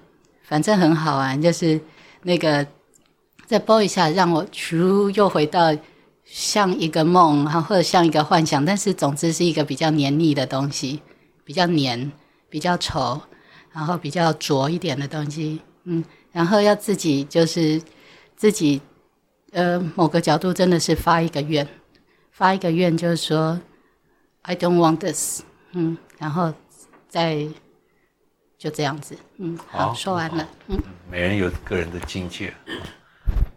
[0.42, 1.80] 反正很好玩，就是
[2.22, 2.66] 那个
[3.46, 5.76] 再拨一下，让我咻又回到。
[6.32, 11.02] 像一个梦，然后或者像一个幻想，但是总之是一个比较黏腻的东西，
[11.42, 12.12] 比较黏、
[12.48, 13.20] 比较稠，
[13.72, 17.80] 然后比较浊一点的东西，嗯，然后要自己就是
[18.36, 18.80] 自己，
[19.52, 21.66] 呃，某个角度真的是发一个愿，
[22.32, 23.60] 发一个愿就是说
[24.42, 26.52] ，I don't want this，嗯，然后
[27.08, 27.46] 再
[28.58, 32.52] 就这样子，嗯，好，好说完了，嗯，每人有个人的境界。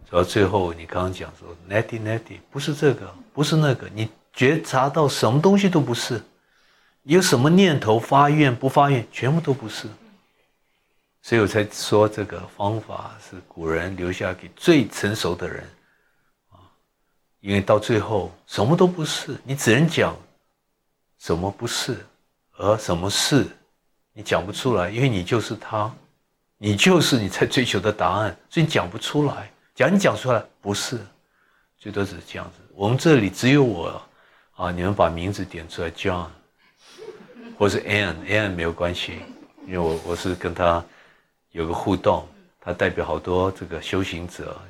[0.09, 6.21] 主要最后你刚刚讲说 natty natty 不是这个，不是那个，你觉察到什么东西都不是，
[7.01, 9.87] 有什么念头发愿不发愿，全部都不是。
[11.23, 15.63] 所以我才说这个方法是古人留下给最成熟的人
[16.51, 16.59] 啊，
[17.39, 20.13] 因为到最后什么都不是，你只能讲
[21.19, 22.05] 什么不是，
[22.57, 23.47] 而什么是，
[24.11, 25.91] 你讲不出来，因为你就是他。
[26.57, 29.51] 你就是你在追求的答案，所以你讲不出来。
[29.75, 30.97] 假如你讲出来，不是，
[31.77, 32.61] 最多只是这样子。
[32.73, 34.01] 我们这里只有我
[34.55, 36.27] 啊，你们把名字点出来，John，
[37.57, 39.19] 或是 Ann，Ann 没有关系，
[39.65, 40.81] 因为我我是跟他
[41.53, 42.27] 有个互动，
[42.59, 44.61] 他代表好多这个修行者，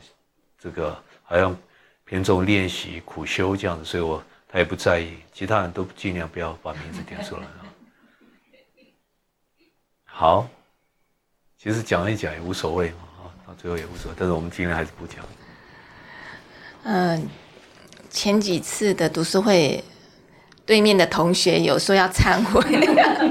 [0.60, 1.58] 这个好像
[2.06, 7.66] 偏重练习苦修这样子，所以我他也不在意，其他人都尽量不要把名字点出来啊。
[10.06, 10.48] 好。
[11.58, 14.18] 其实讲一讲也无所谓嘛，啊，到最后也无所谓。
[14.20, 15.26] 但是我们今天还是不讲。
[16.84, 17.30] 嗯，
[18.10, 19.82] 前几次的读书会，
[20.66, 22.62] 对面的同学有说要忏悔。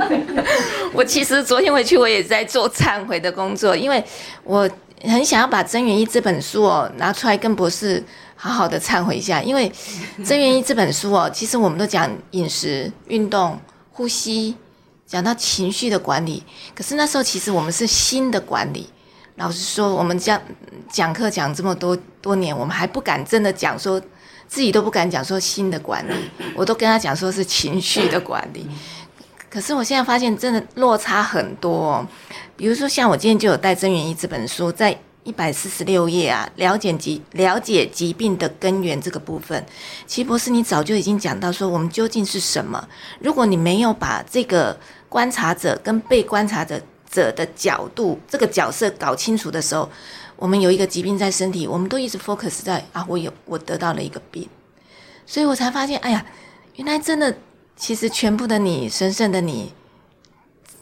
[0.92, 4.02] 我其实昨天回去，我也在做忏悔的工作，因为
[4.44, 4.68] 我
[5.04, 8.04] 很想要把《真元一》这本书哦拿出来跟博士
[8.36, 9.42] 好好的忏悔一下。
[9.42, 9.70] 因为
[10.26, 13.58] 《真元一》这本书哦，其实我们都讲饮食、运动、
[13.92, 14.56] 呼吸。
[15.04, 16.42] 讲到情绪的管理，
[16.74, 18.88] 可是那时候其实我们是心的管理。
[19.36, 20.40] 老实说，我们讲
[20.90, 24.00] 讲课讲这么多多年，我们还不敢真的讲说，
[24.52, 26.12] 自己都不敢讲说新的管理，
[26.54, 28.66] 我都跟他讲说是情绪的管理。
[29.48, 32.06] 可是我现在发现真的落差很多、哦。
[32.54, 39.64] 比如说，像我今天就有带《真元一》这本书，在一百四十六页啊，了解疾了解疾病的根源这个部分，
[40.06, 42.86] 其实博士你早就已经讲到说，我们究竟是什么？
[43.20, 46.78] 如果你没有把这个观察者跟被观察者
[47.10, 49.88] 者的角度这个角色搞清楚的时候，
[50.42, 54.48] 我们有一个疾病在身体，我们都一直 focus 在啊，我有我得到了一个病，
[55.24, 56.26] 所以我才发现，哎呀，
[56.74, 57.32] 原来真的，
[57.76, 59.72] 其实全部的你，神圣的你，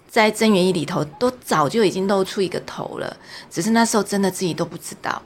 [0.08, 3.14] 在真元一里头都早就已经露出一个头了，
[3.50, 5.20] 只是那时候真的自己都不知道。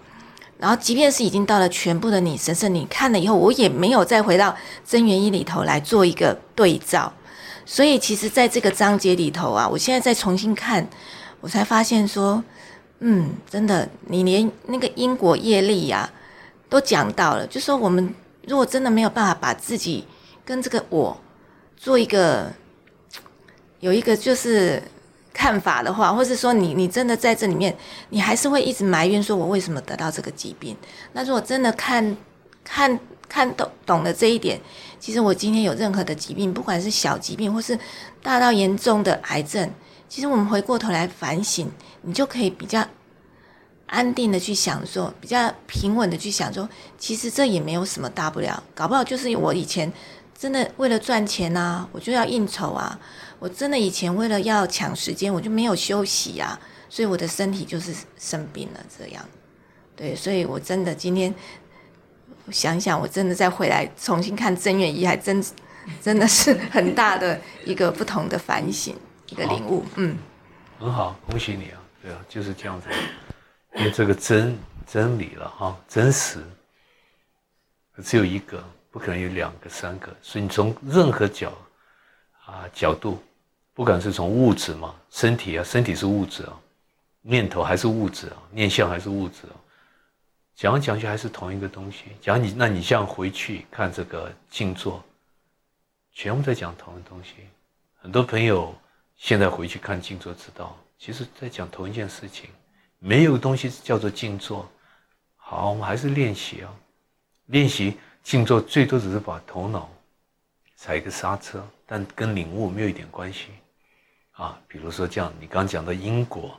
[0.58, 7.12] 然后，即便是已经到了全部的你，神圣你看了以后，我也没有再回到真元一里头来做一个对照。
[7.64, 10.88] 所以，其实，在这个章节里头啊，我现在再重新看，
[11.40, 12.42] 我才发现说，
[13.00, 16.10] 嗯，真的，你连那个因果业力呀、
[16.68, 17.46] 都讲到了。
[17.46, 18.14] 就说我们
[18.46, 20.06] 如果真的没有办法把自己
[20.44, 21.16] 跟这个我
[21.76, 22.50] 做一个
[23.80, 24.82] 有一个就是
[25.32, 27.76] 看法的话，或是说你你真的在这里面，
[28.10, 30.76] 你还是会一直埋怨说，我为什么得到这个疾病？
[31.12, 32.16] 那如果真的看
[32.62, 34.60] 看看懂懂了这一点。
[35.00, 37.78] 其实我今天有任何的疾病，不管是小疾病或是
[38.22, 39.70] 大到严重的癌症，
[40.08, 41.70] 其实我们回过头来反省，
[42.04, 42.86] 你就可以比较
[43.86, 49.92] 安定的去想说，比较平稳的去想说，其实这也没有什么大不了，搞不好就是我以前
[50.36, 52.98] 真的为了赚钱啊，我就要应酬啊，
[53.38, 59.24] 我真的以前为了要抢时间，我就没有休息啊，所以我的身体就是生病了这样。
[59.96, 61.34] 对，所以我真的今天。
[62.52, 65.42] 想想，我真的再回来重新看正月一，还真
[66.02, 68.94] 真的是很大的一个不同的反省，
[69.30, 69.82] 一个领悟。
[69.94, 70.18] 嗯，
[70.78, 71.80] 很好，恭喜你啊！
[72.04, 72.88] 对啊，就是这样子。
[73.76, 74.54] 因为这个真
[74.86, 76.44] 真理了哈，真实，
[78.02, 81.50] 只有一个，不可能有两个、三个，所以你从任何角
[82.44, 83.22] 啊角度，
[83.72, 86.52] 不管是从物质嘛，身体啊，身体是物质啊，
[87.22, 89.56] 念头还是物质啊，念相还是物质啊，
[90.54, 92.04] 讲来讲去还是同一个东西。
[92.20, 95.02] 讲你，那你这样回去看这个静坐，
[96.12, 97.30] 全部在讲同一个东西。
[97.96, 98.76] 很多朋友
[99.16, 102.50] 现在回去看静坐，知道其实在讲同一件事情。
[102.98, 104.66] 没有东西叫做静坐。
[105.36, 106.74] 好，我们还是练习啊，
[107.46, 109.90] 练习静坐，最多只是把头脑
[110.74, 113.48] 踩一个刹车，但跟领悟没有一点关系
[114.30, 114.58] 啊。
[114.66, 116.58] 比如说这样，你刚讲的因果，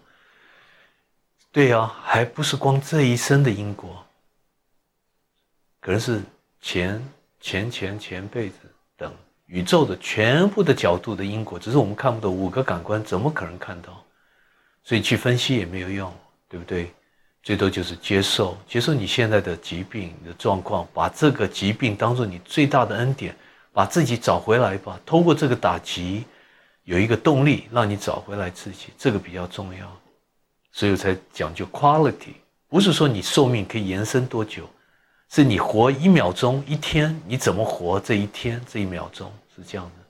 [1.51, 4.05] 对呀，还不是光这一生的因果，
[5.79, 6.21] 可能是
[6.61, 7.03] 前
[7.41, 8.57] 前前前辈子
[8.95, 9.11] 等
[9.47, 14.04] 宇宙的全部的角度的因果，只是我们看不到，五个感官怎么可能看到？
[14.85, 16.09] 所以去分析也没有用。
[16.47, 16.93] 对不对？
[17.41, 23.35] 最多就是接受，接受你现在的疾病你的状况，把这个疾病当做你最大的恩典，
[23.73, 24.97] 把自己找回来吧。
[25.05, 26.23] 通过这个打击，
[26.83, 30.01] 有一个动力让你找回来自己，这个比较重要。
[30.71, 32.35] 所以才讲究 quality，
[32.69, 34.69] 不是说你寿命可以延伸多久，
[35.29, 40.03] 是你活一秒钟、一天，你怎么活这一天、这一秒钟是这样的，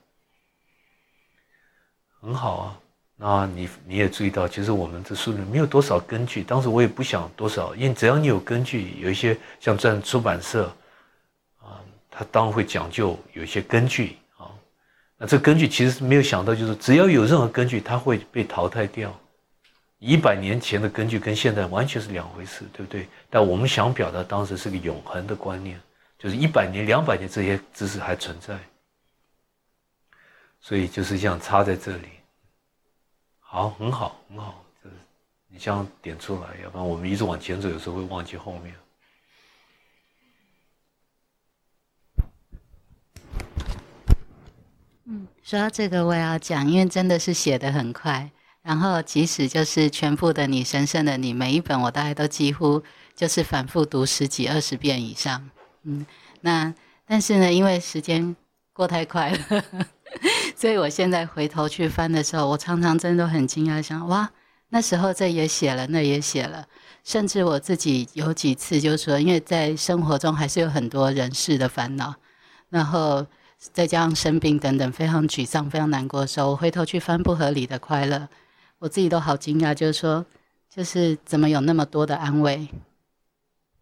[2.20, 2.78] 很好啊。
[3.18, 6.42] 那你你也注意到，其实我们这书里没有多少根据。
[6.42, 10.66] 当时我也不想多少，因为只要你有根据，有一些像这样出版社，
[11.58, 14.52] 啊，他当然会讲究有一些根据啊。
[15.16, 19.18] 那这根据其实是没有想到，就是只要有任何根据，它会被淘汰掉。
[19.98, 23.08] 一百年前的根据跟现在完全是两回事，对不对？
[23.30, 25.80] 但我们想表达当时是个永恒的观念，
[26.18, 28.58] 就是一百年、两百年这些知识还存在，
[30.60, 32.08] 所以就是这样插在这里。
[33.56, 34.96] 好，很好，很好，就是
[35.48, 38.74] 你这样点出来，要不然我们一直往前走，有时候会忘记后面。
[45.06, 48.30] 嗯，说到这个，我也要讲，因为真的是写的很快，
[48.60, 52.82] 然后即使就是全部的你神圣的你，每一本我大概都几乎
[53.14, 55.48] 就是反复读十几二十遍以上。
[55.84, 56.04] 嗯，
[56.42, 56.74] 那
[57.06, 58.36] 但是呢，因为时间
[58.74, 59.38] 过太快了。
[60.58, 64.32] 所以我现在回头去翻的时候，我常常真的很惊讶，想哇，
[64.70, 66.66] 那时候这也写了，那也写了，
[67.04, 72.14] 甚至我自己有几次就是说，因为在生活中还是有很多人事的烦恼，
[72.70, 73.26] 然后
[73.58, 78.16] 再加上生病等等，非常沮丧、非常难过的时候，我回头去翻《不合理的快乐》，
[78.78, 80.24] 我自己都好惊讶，就是说，
[80.70, 82.66] 就是怎么有那么多的安慰？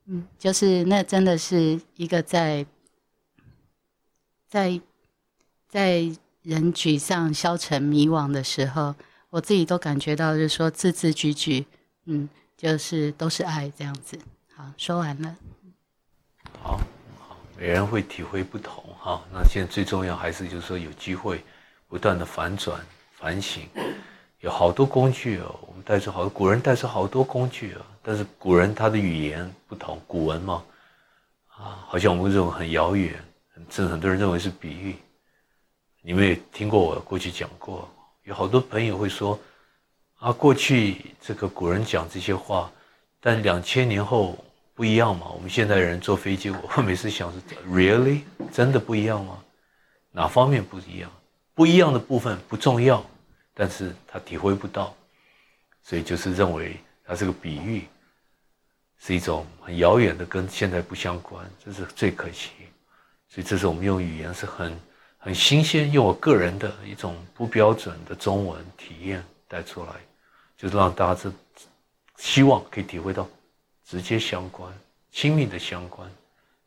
[0.07, 2.67] 嗯，就是那真的是一个在
[4.49, 4.81] 在。
[5.67, 6.09] 在
[6.45, 8.95] 人沮丧、消沉、迷惘的时候，
[9.31, 11.65] 我自己都感觉到，就是说字字句句，
[12.05, 14.19] 嗯，就是都是爱这样子。
[14.55, 15.35] 好，说完了。
[16.63, 16.79] 好，
[17.19, 19.25] 好，每人会体会不同哈。
[19.33, 21.43] 那现在最重要还是就是说有机会
[21.89, 22.79] 不断的反转、
[23.19, 23.67] 反省，
[24.41, 25.59] 有好多工具哦。
[25.67, 30.63] 我们带出好多古人带出好多工具啊，但是古人他的语言不同，古文嘛，
[31.57, 33.15] 啊，好像我们这种很遥远，
[33.55, 34.95] 甚至很多人认为是比喻。
[36.07, 37.89] 你们也听过我过去讲过，
[38.25, 39.41] 有好多朋友会说，
[40.19, 42.71] 啊，过去这个古人讲这些话，
[43.21, 44.37] 但两千年后
[44.75, 45.31] 不一样嘛？
[45.31, 48.21] 我们现代人坐飞机， 我每次想是，really
[48.53, 49.43] 真的不一样吗？
[50.11, 51.11] 哪方面不一样？
[51.55, 53.03] 不一样的部分不重要，
[53.55, 54.95] 但是他体会不到，
[55.83, 57.89] 所以就是认为它是个比喻，
[58.99, 62.51] 是一种很遥远的，跟现在不相关，这是最可惜。
[63.27, 64.79] 所以这是我们用语言是很。
[65.25, 69.95] 很新鲜，用我个人的一种不标准的中文体验带出来，
[70.55, 71.33] 就是让大家是
[72.19, 73.27] 希望可以体会到
[73.87, 74.71] 直接相关、
[75.11, 76.07] 亲密的相关，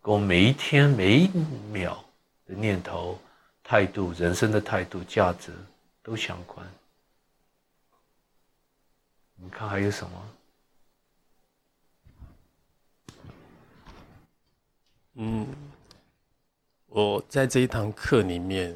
[0.02, 1.28] 跟我每一天每一
[1.72, 2.04] 秒
[2.48, 3.20] 的念头、
[3.64, 5.54] 态度、人生的态度、价值
[6.02, 6.66] 都相关。
[9.36, 10.30] 你看还有什么？
[15.14, 15.48] 嗯。
[16.98, 18.76] 我在这一堂课里面，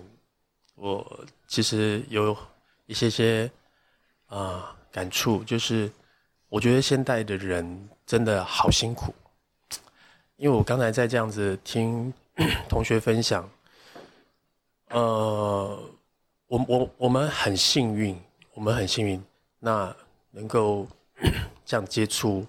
[0.76, 2.38] 我其实有
[2.86, 3.50] 一些些
[4.28, 5.92] 啊感触，就是
[6.48, 9.12] 我觉得现代的人真的好辛苦，
[10.36, 12.14] 因为我刚才在这样子听
[12.70, 13.50] 同学分享，
[14.90, 15.84] 呃，
[16.46, 18.16] 我我我们很幸运，
[18.54, 19.20] 我们很幸运，
[19.58, 19.92] 那
[20.30, 20.88] 能够
[21.66, 22.46] 这样接触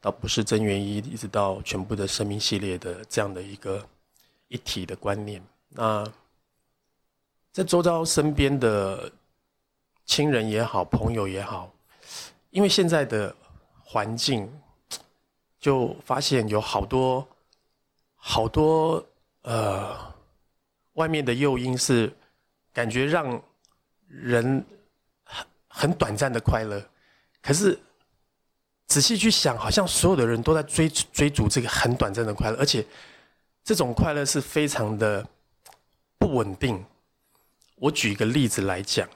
[0.00, 3.86] 到不是真元一，一直到全部的生命系列的这样的一个。
[4.52, 5.42] 一体的观念。
[5.70, 6.06] 那
[7.50, 9.10] 在周遭身边的
[10.04, 11.72] 亲人也好，朋友也好，
[12.50, 13.34] 因为现在的
[13.82, 14.50] 环境
[15.58, 17.26] 就发现有好多
[18.14, 19.04] 好多
[19.42, 20.14] 呃
[20.94, 22.12] 外面的诱因是
[22.72, 23.42] 感觉让
[24.06, 24.64] 人
[25.24, 26.82] 很很短暂的快乐，
[27.40, 27.78] 可是
[28.86, 32.84] 仔细去想，好像所有的人都在追追逐这个很短暂的快乐，而且
[33.64, 35.26] 这种快乐是非常的
[36.18, 36.84] 不稳定。
[37.76, 39.08] 我举一个例子来讲。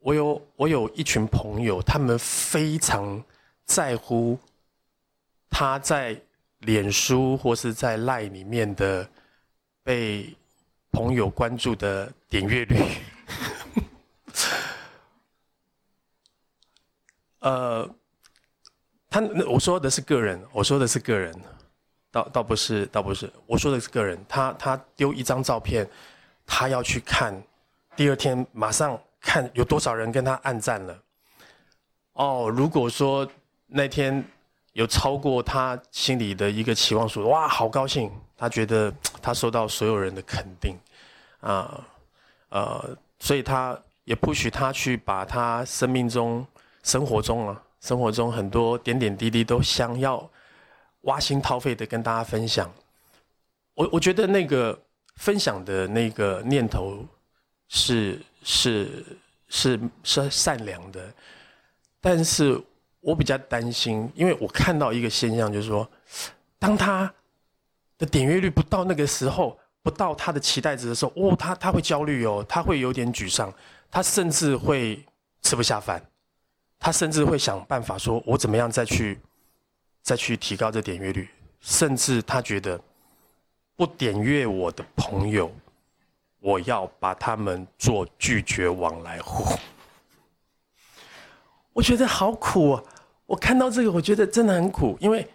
[0.00, 3.22] 我有我有一群朋友，他们非常
[3.64, 4.38] 在乎
[5.50, 6.18] 他在
[6.60, 9.06] 脸书或是在赖里面的
[9.82, 10.32] 被
[10.92, 12.80] 朋友关注的点阅率。
[17.40, 17.94] 呃，
[19.10, 21.34] 他我说的是个人，我说的是个人，
[22.10, 24.18] 倒倒不是倒不是，我说的是个人。
[24.28, 25.88] 他他丢一张照片，
[26.46, 27.34] 他要去看，
[27.96, 28.98] 第二天马上。
[29.20, 30.96] 看有多少人跟他暗赞了。
[32.12, 33.28] 哦，如果说
[33.66, 34.24] 那天
[34.74, 38.12] 有超过他心里的一个期望数，哇，好高兴！
[38.36, 40.76] 他觉得他受到所有人的肯定，
[41.40, 41.84] 啊，
[42.50, 46.46] 呃，所以他也不许他去把他生命中、
[46.84, 50.18] 生活中啊、生活中很多点点滴滴都想要
[51.02, 52.70] 挖心掏肺的跟大家分享。
[53.74, 54.78] 我我觉得那个
[55.16, 57.04] 分享的那个念头
[57.68, 58.20] 是。
[58.44, 59.04] 是
[59.48, 61.12] 是是善良的，
[62.00, 62.58] 但是
[63.00, 65.86] 我比较担心，因为我看到一个现象，就是说，
[66.58, 67.12] 当他
[67.98, 73.52] 的点阅率不到那个时候，不到他的期待值的时候，哦，他他会焦虑哦，他会有点沮丧，
[73.90, 75.04] 他甚至会
[75.42, 76.02] 吃不下饭，
[76.78, 79.18] 他甚至会想办法说，我怎么样再去
[80.08, 81.28] 再去提高这点阅率，
[81.60, 82.80] 甚至他觉得
[83.76, 85.52] 不点阅我的朋友。
[86.40, 89.54] 我要把他们做拒绝往来户，
[91.72, 92.84] 我觉得好苦啊！
[93.26, 95.28] 我看到这个，我觉得真的很苦，因为，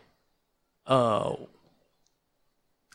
[0.85, 1.39] 呃，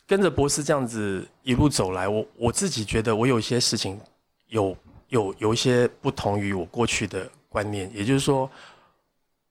[0.07, 4.01] 跟着博士这样子一路走来，我我自己觉得我有些事情
[4.47, 4.75] 有
[5.09, 8.49] 有有一些不同于我过去的观念，也就是说，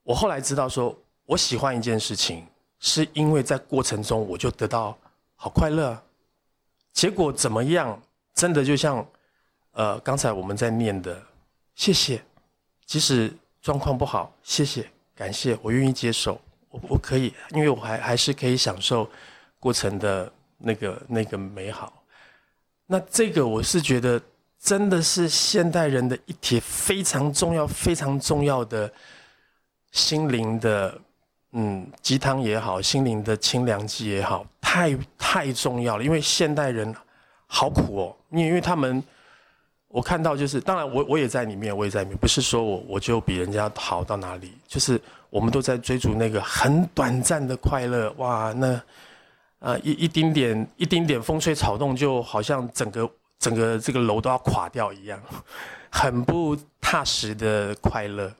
[0.02, 0.94] 我后来知道说，
[1.28, 2.46] 我喜欢一件事情，
[2.80, 4.96] 是因为在过程中我就得到
[5.36, 6.02] 好快乐，
[6.94, 8.00] 结果怎么样？
[8.32, 9.06] 真的就像，
[9.72, 11.22] 呃，刚才我们在念的，
[11.74, 12.24] 谢谢，
[12.86, 19.06] 即使状况不好，谢谢，感谢，我愿意接受，我我可以，因为我还还是可以享受
[19.60, 21.92] 过程的那个那个美好。
[22.86, 24.18] 那这个我是觉得，
[24.58, 28.90] 真的是现代人的一帖非常重要、非常重要的
[29.90, 30.98] 心灵的，
[31.52, 36.94] 嗯，鸡汤也好，心灵的清凉剂也好，太太重要了，因为现代人。
[37.50, 39.02] 好苦哦，因为因为他们，
[39.88, 48.78] 我看到就是，当然我我也在里面，我也在里面，不是说我我就比人家好到哪里，就是我们都在追逐那个很短暂的快乐，哇，那
[49.60, 55.18] 啊一一丁点一丁点风吹草动，就好像整个整个这个楼都要垮掉一样，
[55.90, 58.30] 很不踏实的快乐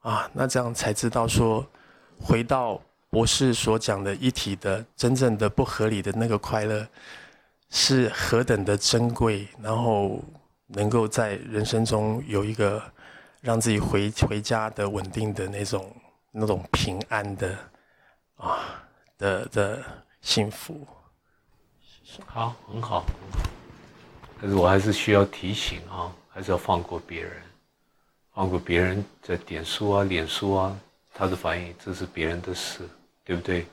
[0.00, 1.64] 啊，那这样才知道说，
[2.20, 6.86] 回到博士所讲的一体的真正的不合理的那个快乐。
[7.70, 10.24] 是何等的珍贵，然后
[10.68, 12.82] 能够在人生中有一个
[13.42, 15.94] 让自己回回家的稳定的那种
[16.32, 17.58] 那种平安的
[18.36, 18.82] 啊
[19.18, 19.84] 的的
[20.22, 20.86] 幸福。
[22.24, 23.04] 好，很好，
[24.40, 27.32] 但是我还是需要提醒啊，还是要放过别人，
[28.32, 30.80] 放过别人在点书啊、脸书啊，
[31.18, 32.88] 他的反应，这是别人的事，
[33.24, 33.66] 对不对？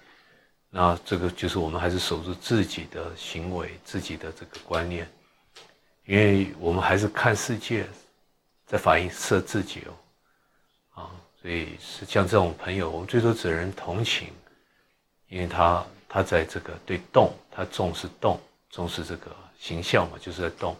[0.71, 5.07] 那这个就是我们还是守住自己的行为、自己的这个观念，
[6.05, 7.87] 因为我们还是看世界，
[8.65, 14.29] 在反映射自己哦，啊，所以是像这种朋友，我们最多只能同情，
[15.29, 18.41] 因为他他在这个对动，他重视动，
[18.71, 19.29] 重视这个
[19.59, 20.75] 形象嘛，就是在动，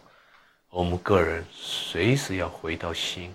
[0.68, 3.32] 我们个人随时要回到心，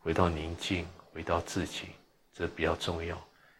[0.00, 1.88] 回到宁静，回到自己，
[2.32, 3.16] 这比较重要。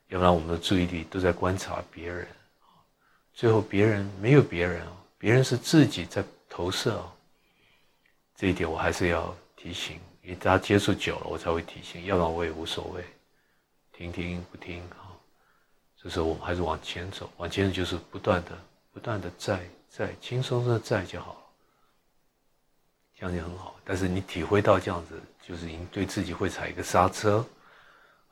[0.08, 2.26] 要不然我们的注意力都在观察别人，
[3.32, 4.86] 最后别人没有别人
[5.16, 7.02] 别人是自己在投射
[8.36, 13.04] 这一点我还是要提醒，因为大家接触久了，我才会提醒，要不然我也无所谓，
[13.92, 15.16] 听听不听啊。
[15.96, 18.50] 这时候我们还是往前走，往前走就是不断的、
[18.92, 21.40] 不断的在在轻松的在就好了，
[23.16, 23.76] 这样就很好。
[23.84, 27.44] 但是你体会到这样子，就是已经对自己会踩一个刹车。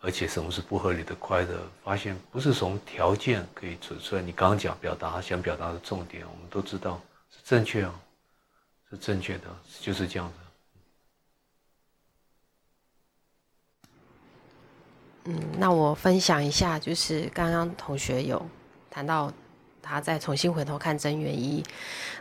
[0.02, 1.60] 而且什么是不合理的快乐？
[1.84, 4.22] 发现不是从条件可以指出来。
[4.22, 6.98] 你刚刚讲表达想表达的重点，我们都知道
[7.30, 7.94] 是正确啊，
[8.88, 9.44] 是正确的，
[9.78, 10.34] 就是这样的。
[15.24, 18.42] 嗯，那我分享一下，就是刚刚同学有
[18.90, 19.30] 谈到
[19.82, 21.62] 他再重新回头看真元一，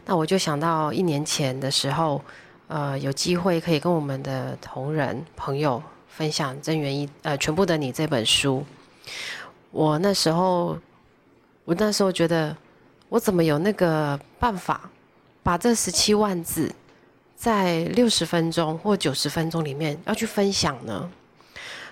[0.04, 2.22] 那我就想到一年前的时候，
[2.70, 8.64] 呃，有机会可以跟我们的同仁朋友分享真元一呃全部的你这本书，
[9.72, 10.78] 我那时候
[11.66, 12.56] 我那时候觉得
[13.10, 14.90] 我怎么有那个办法
[15.44, 16.74] 把这十七万字
[17.36, 21.12] 在六十分钟或九十分钟里面要去分享呢？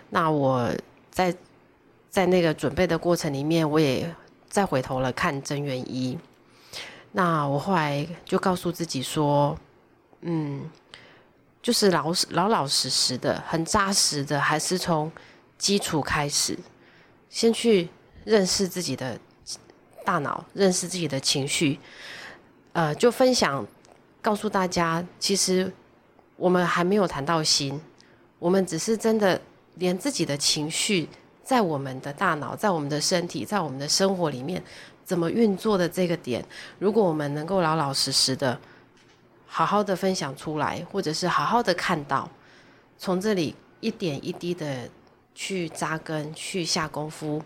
[0.09, 0.71] 那我。
[1.09, 1.35] 在
[2.11, 4.07] 在那个准备的过程里面，我也
[4.47, 6.15] 再回头了看真元一。
[7.11, 9.57] 那我后来就告诉自己说，
[10.21, 10.69] 嗯，
[11.61, 15.11] 就是老老老实实的、很扎实的，还是从
[15.57, 16.57] 基础开始，
[17.29, 17.89] 先去
[18.25, 19.19] 认识自己的
[20.05, 21.79] 大脑，认识自己的情绪。
[22.73, 23.65] 呃，就分享
[24.21, 25.71] 告诉大家，其实
[26.35, 27.81] 我们还没有谈到心，
[28.39, 29.39] 我们只是真的。
[29.79, 31.07] 连自己的情绪
[31.43, 34.59] 在我们的大脑、在我们的身体、在我们的生活里面
[35.05, 36.43] 怎么运作的这个点，
[36.79, 38.59] 如果我们能够老老实实的、
[39.47, 42.29] 好好的分享出来，或者是好好的看到，
[42.97, 44.89] 从这里一点一滴的
[45.33, 47.41] 去扎根、去下功夫，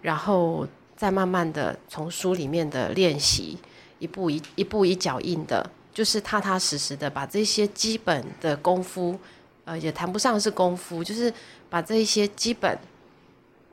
[0.00, 3.58] 然后再慢慢的从书里面的练习，
[3.98, 9.18] 一步一一步一脚印的，就是踏踏实实的把这些基本的功夫。
[9.64, 11.32] 呃，也谈不上是功夫，就是
[11.70, 12.76] 把这一些基本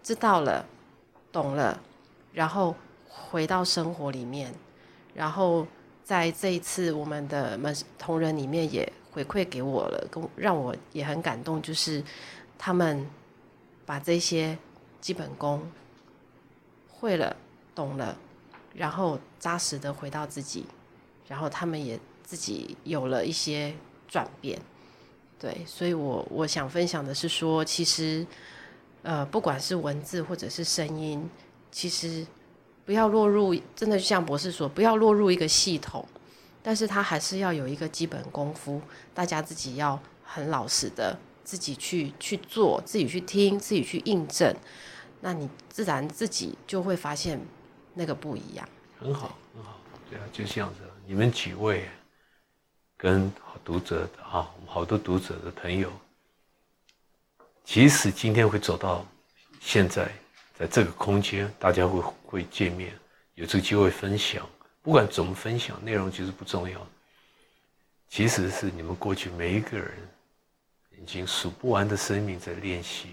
[0.03, 0.63] 知道了、
[1.31, 1.81] 懂了，
[2.31, 2.75] 然后
[3.07, 4.53] 回到生活里面，
[5.15, 5.65] 然后
[6.09, 12.03] 在这一次我们的们同仁里面也回馈给我了，跟让我也很感动，就是
[12.57, 13.05] 他们
[13.85, 14.57] 把这些
[14.99, 15.61] 基本功
[16.87, 17.35] 会了、
[17.75, 18.17] 懂了，
[18.73, 20.65] 然后扎实的回到自己，
[21.27, 23.71] 然后他们也自己有了一些
[24.07, 24.59] 转变。
[25.37, 28.25] 对，所以我我想分享的是说，其实，
[29.03, 31.29] 呃，不管是文字或者是声音，
[31.71, 32.25] 其实
[32.89, 36.03] 不要落入，真的就像博士说，不要落入一个系统，
[36.63, 38.81] 但是他还是要有一个基本功夫，
[39.13, 44.51] 大家自己要很老实的自己去去做，自己去听，自己去印证，
[45.21, 47.39] 那你自然自己就会发现
[47.93, 48.67] 那个不一样。
[48.97, 49.79] 很好，很好，
[50.09, 50.79] 对啊，就这样子。
[51.05, 51.87] 你们几位？
[52.97, 53.31] 跟
[53.63, 55.93] 读者啊，好多读者的朋友，
[57.63, 59.05] 即使今天会走到
[59.59, 60.11] 现在，
[60.59, 62.93] 在这个空间，大家会会见面，
[63.35, 64.45] 有这个机会分享，
[64.81, 66.85] 不管怎么分享，内容其实不重要。
[68.09, 69.89] 其实是你们过去每一个人
[71.01, 73.07] 已经数不完的生命在练习，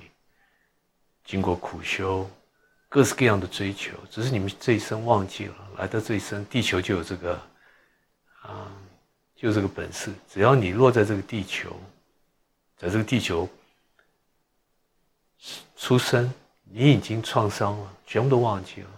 [1.25, 2.29] 经过苦修，
[2.89, 7.41] 各式各样的追求，只是你们这一生忘记了，来到这一生，地球就有这个
[8.43, 8.73] 啊。
[9.39, 11.79] 就这个本事，只要你落在这个地球，
[12.79, 13.47] 在这个地球
[15.77, 16.33] 出生，
[16.71, 18.91] 你已经创伤了，全部都忘记了。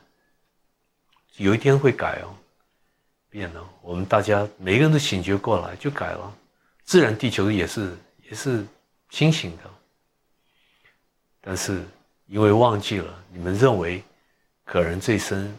[1.36, 2.34] 有一天会改哦，
[3.30, 3.62] 变了。
[3.82, 6.34] 我们大家每个人都醒觉过来，就改了。
[6.84, 7.96] 自然地球也是
[8.28, 8.64] 也是
[9.10, 9.70] 清醒的，
[11.40, 11.84] 但是
[12.26, 14.02] 因为忘记了，你们认为
[14.64, 15.54] 可能这一生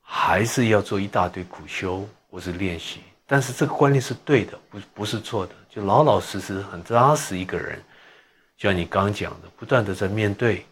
[0.00, 3.00] 还是要做一大堆苦修或是练习。
[3.26, 7.78] 但是这个观念是对的，不不是错的，就老老实实、很扎实一个人，
[8.56, 10.64] 像你刚讲的，不断的在面对、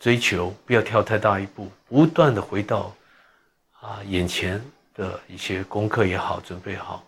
[0.00, 2.92] 追求，不要跳太大一步，不断的回到
[3.78, 4.60] 啊眼前
[4.94, 7.04] 的一些功课也好，准备好，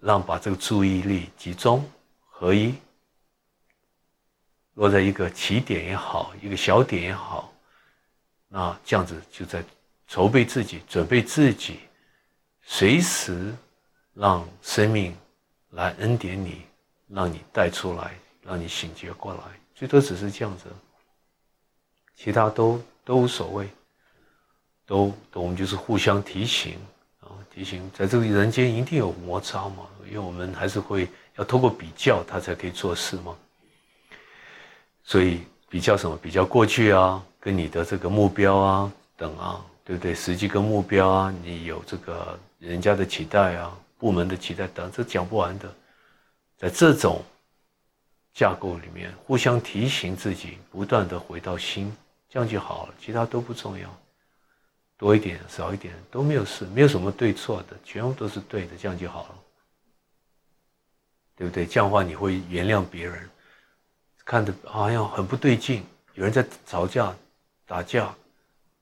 [0.00, 1.82] 让把这个注意力集中
[2.28, 2.74] 合一，
[4.74, 7.50] 落在一个起点也好，一个小点也好，
[8.48, 9.64] 那这样子就在
[10.06, 11.80] 筹备自己、准备自己，
[12.62, 13.54] 随时。
[14.14, 15.16] 让生命
[15.70, 16.66] 来恩典你，
[17.08, 18.12] 让你带出来，
[18.42, 19.40] 让你醒觉过来，
[19.74, 20.64] 最多只是这样子，
[22.22, 23.68] 其他都都无所谓，
[24.86, 26.78] 都我们就是互相提醒
[27.20, 33.34] 啊，提醒在这个人间一定有摩擦嘛，因为我们还是会要通过比较，他才可以做事嘛。
[35.02, 36.16] 所以比较什么？
[36.16, 40.14] 比较过去啊，跟你的这个目标啊等啊，对不对？
[40.14, 43.76] 实际跟目标啊，你有这个人家的期待啊。
[43.98, 45.72] 部门的期待等，这讲不完的。
[46.56, 47.22] 在这种
[48.34, 51.96] 架构里面，互相提醒自己，不断的回到心，
[52.32, 52.94] 这样就好了。
[52.98, 53.94] 其他都不重要，
[54.96, 59.34] 多一点少一点都没有事，没有什么对错的，全部都是对的，这样就好了，
[61.36, 61.66] 对不对？
[61.66, 63.28] 这样的话你会原谅别人，
[64.24, 67.14] 看着好像很不对劲，有人在吵架、
[67.66, 68.14] 打架，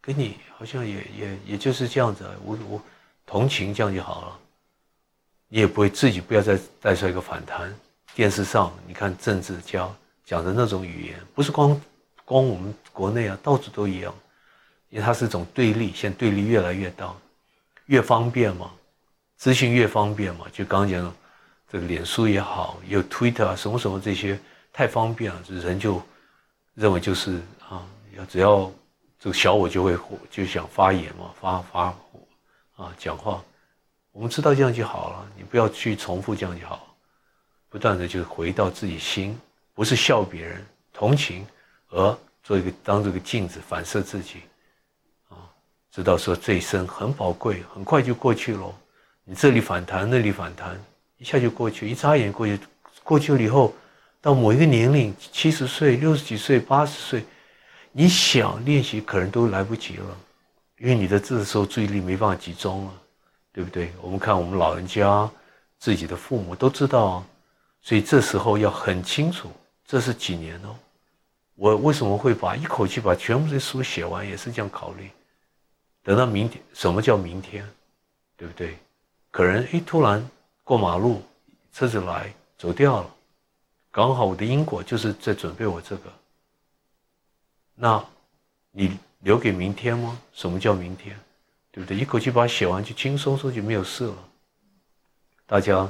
[0.01, 2.81] 跟你好像也也也就是这样子，我我
[3.27, 4.39] 同情这样就好了。
[5.49, 7.75] 你也不会自己不要再带出一个反弹。
[8.15, 9.89] 电视上你看政治家
[10.25, 11.81] 讲的那种语言，不是光
[12.31, 14.15] 光我们国内啊，到处都一样，
[14.89, 17.13] 因为它是一种对立，现在对立越来越大，
[17.87, 18.71] 越方便嘛，
[19.37, 21.15] 资讯越方便嘛，就刚刚讲
[21.69, 24.39] 这个脸书也好，有 Twitter 啊，什么什么这些
[24.73, 26.01] 太方便了，人就
[26.75, 27.85] 认为就是啊，
[28.29, 28.71] 只要
[29.19, 29.99] 这个小我就会
[30.31, 31.83] 就想发言嘛，发发
[32.77, 33.43] 啊讲话，
[34.13, 36.95] 我们知道这样就好了，你不要去重复这样就好，
[37.69, 39.37] 不断的就回到自己心，
[39.75, 41.45] 不是笑别人，同情。
[41.91, 44.39] 而做一个当这个镜子反射自己，
[45.29, 45.37] 啊，
[45.91, 48.75] 知道说这一生很宝贵，很快就过去了。
[49.25, 50.81] 你这里反弹，那里反弹，
[51.19, 52.59] 一下就过去，一眨眼过去，
[53.05, 53.75] 过去了以后，
[54.21, 57.25] 到某一个年龄，七十岁、六十几岁、八十岁，
[57.93, 60.17] 你想练习可能都来不及了，
[60.79, 62.93] 因为你的这时候注意力没办法集中了，
[63.53, 63.93] 对不对？
[64.01, 65.31] 我们看我们老人家，
[65.79, 67.27] 自己的父母都知道啊，
[67.83, 69.51] 所以这时候要很清楚，
[69.87, 70.75] 这是几年哦。
[71.61, 74.27] 我为什么会把一口气把全部的书写完？
[74.27, 75.11] 也是这样考虑。
[76.03, 77.69] 等到明天，什么叫明天？
[78.35, 78.79] 对不对？
[79.31, 80.27] 可能一突然
[80.65, 81.23] 过马路，
[81.71, 83.15] 车子来走掉了，
[83.91, 86.11] 刚好我的因果就是在准备我这个。
[87.75, 88.03] 那，
[88.71, 90.19] 你留给明天吗？
[90.33, 91.15] 什么叫明天？
[91.71, 91.95] 对不对？
[91.95, 94.17] 一口气把它写完，就轻松松就没有事了。
[95.45, 95.87] 大家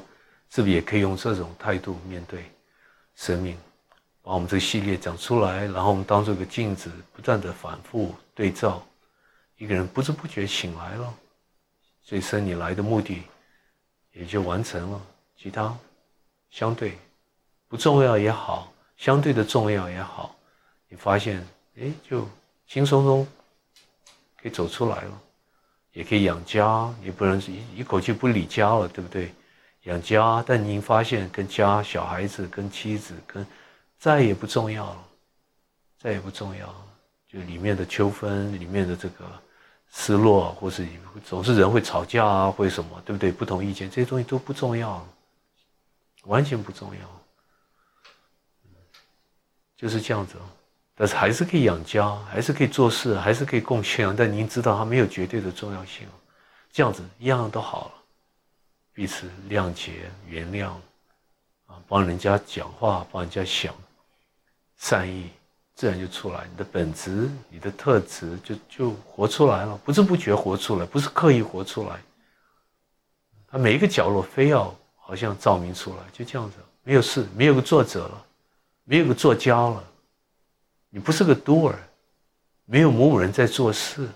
[0.51, 2.51] 是不是也可以用这种态度面对
[3.15, 3.57] 生命？
[4.23, 8.83] 把我们这个系列讲出来，然后我们当做一个镜子，不断的反复对照，
[9.57, 11.15] 一个人不知不觉醒来了，
[12.05, 13.23] 这生你来的目的
[14.13, 15.01] 也就完成了。
[15.37, 15.75] 其他
[16.51, 16.99] 相对
[17.67, 20.37] 不重要也好，相对的重要也好，
[20.89, 21.47] 你发现
[21.79, 22.29] 哎，就
[22.67, 23.27] 轻松松
[24.41, 25.21] 可以走出来了，
[25.93, 29.33] 也可以养家，也不能一一口气不理家了，对不对？
[29.85, 33.47] 养家，但您发现跟家、小孩子、跟妻子、跟
[34.01, 35.05] 再也不重要了，
[35.99, 36.87] 再也不重要了。
[37.29, 39.25] 就里面的纠纷，里面的这个
[39.93, 40.89] 失落，或是
[41.23, 43.31] 总是人会吵架啊，或什么，对不对？
[43.31, 45.07] 不同意见，这些东西都不重要，
[46.25, 47.01] 完全不重要。
[49.77, 50.37] 就是这样子，
[50.95, 54.17] 但是还是可以养家，还是可以做事，还是可以贡献。
[54.17, 56.09] 但您知道，它没有绝对的重要性。
[56.73, 57.93] 这样子一样都好了，
[58.95, 60.71] 彼此谅解、原谅，
[61.67, 63.75] 啊，帮人家讲话，帮人家想。
[64.81, 65.31] 善意
[65.75, 72.01] 自然就出来，你的本质、你的特质就就活出来了，不知不觉活出来，不是刻意活出来。
[73.47, 78.25] 他每一个角落非要好像照明出来，就这样子，没有事，没有个作者了，
[78.85, 79.85] 没有个作家了，
[80.89, 81.75] 你不是个 doer，
[82.65, 84.09] 没有某某人在做事，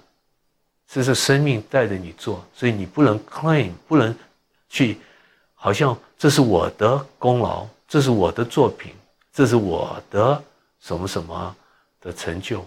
[0.89, 4.17] 这是生命带着你做，所以你不能 claim，不能
[4.69, 4.99] 去
[5.55, 8.95] 好像这是我的功劳，这是我的作品，
[9.31, 10.43] 这是我的。
[10.85, 11.57] 什么什么
[11.99, 12.63] 的成就，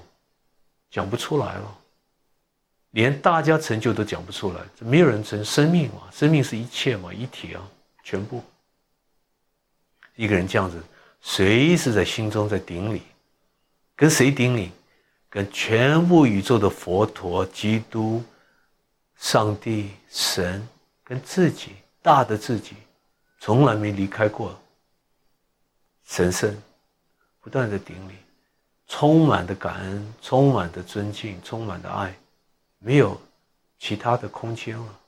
[0.90, 1.78] 讲不出来了，
[2.90, 6.10] 连大家成就都讲不出来，这没有人成生命嘛？
[6.12, 7.62] 生命是一切嘛，一体啊，
[8.04, 8.44] 全部。
[10.16, 10.82] 一个人这样子，
[11.22, 13.04] 随时在心中在顶礼，
[13.96, 14.72] 跟谁顶礼？
[15.30, 18.24] 跟全部宇宙的佛陀、基督、
[19.18, 20.68] 上帝、神，
[21.04, 22.78] 跟自己大的自己，
[23.40, 24.60] 从来没离开过
[26.06, 26.60] 神圣。
[27.48, 28.16] 不断的顶礼，
[28.88, 32.14] 充满的感恩，充满的尊敬，充满的爱，
[32.78, 33.18] 没有
[33.80, 35.00] 其他的空间了，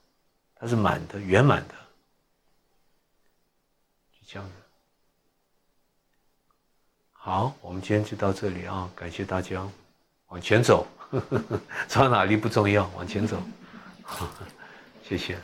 [0.56, 1.74] 它是满的，圆满的，
[4.14, 4.56] 就这样子。
[7.12, 9.70] 好，我们今天就到这里啊，感谢大家，
[10.28, 10.88] 往前走，
[11.90, 13.38] 走到哪里不重要，往前走，
[15.04, 15.38] 谢谢。